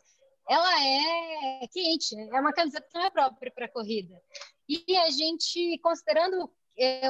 [0.48, 4.22] ela é quente, é uma camiseta que não é própria para corrida.
[4.68, 6.52] E a gente, considerando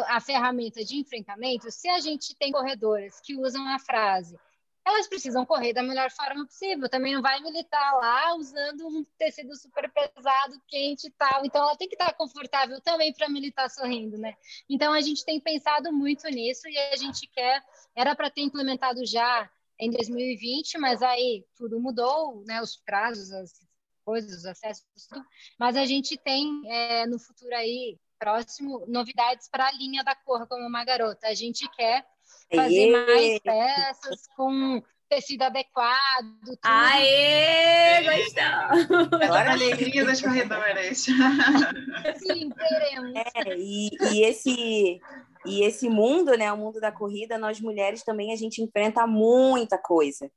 [0.07, 4.37] a ferramenta de enfrentamento, se a gente tem corredoras que usam a frase
[4.85, 6.87] elas precisam correr da melhor forma possível.
[6.87, 11.43] Também não vai militar lá usando um tecido super pesado, quente e tal.
[11.43, 14.35] Então, ela tem que estar confortável também para militar sorrindo, né?
[14.69, 17.63] Então, a gente tem pensado muito nisso e a gente quer.
[17.95, 19.49] Era para ter implementado já
[19.79, 22.61] em 2020, mas aí tudo mudou, né?
[22.61, 23.65] Os prazos, as
[24.05, 25.25] coisas, os acessos, tudo.
[25.57, 30.45] Mas a gente tem é, no futuro aí próximo novidades para a linha da Corra
[30.45, 31.27] como uma garota.
[31.27, 32.05] A gente quer
[32.53, 36.39] fazer mais peças com tecido adequado.
[36.45, 36.59] Tudo.
[36.63, 39.21] Aê, gostou!
[39.21, 40.97] Agora a alegria das corredoras.
[40.97, 43.13] Sim, teremos.
[43.15, 44.99] É, e, e, esse,
[45.45, 49.77] e esse mundo, né, o mundo da corrida, nós mulheres também a gente enfrenta muita
[49.77, 50.29] coisa.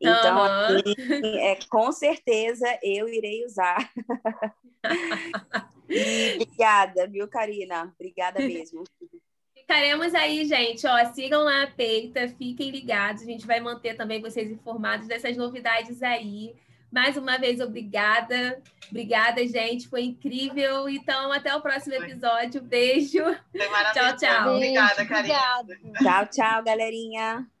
[0.00, 0.42] Então, uhum.
[0.42, 3.90] assim, é, com certeza eu irei usar.
[5.88, 7.94] e, obrigada, viu, Karina?
[7.94, 8.84] Obrigada mesmo.
[9.66, 10.86] Ficaremos aí, gente.
[10.86, 13.22] Ó, sigam lá a Peita, fiquem ligados.
[13.22, 16.54] A gente vai manter também vocês informados dessas novidades aí.
[16.90, 18.62] Mais uma vez, obrigada.
[18.88, 19.88] Obrigada, gente.
[19.88, 20.88] Foi incrível.
[20.88, 22.62] Então, até o próximo episódio.
[22.62, 23.24] Beijo.
[23.92, 24.44] Tchau, tchau.
[24.44, 25.34] Beijo, obrigada, Karina.
[26.00, 27.55] Tchau, tchau, galerinha.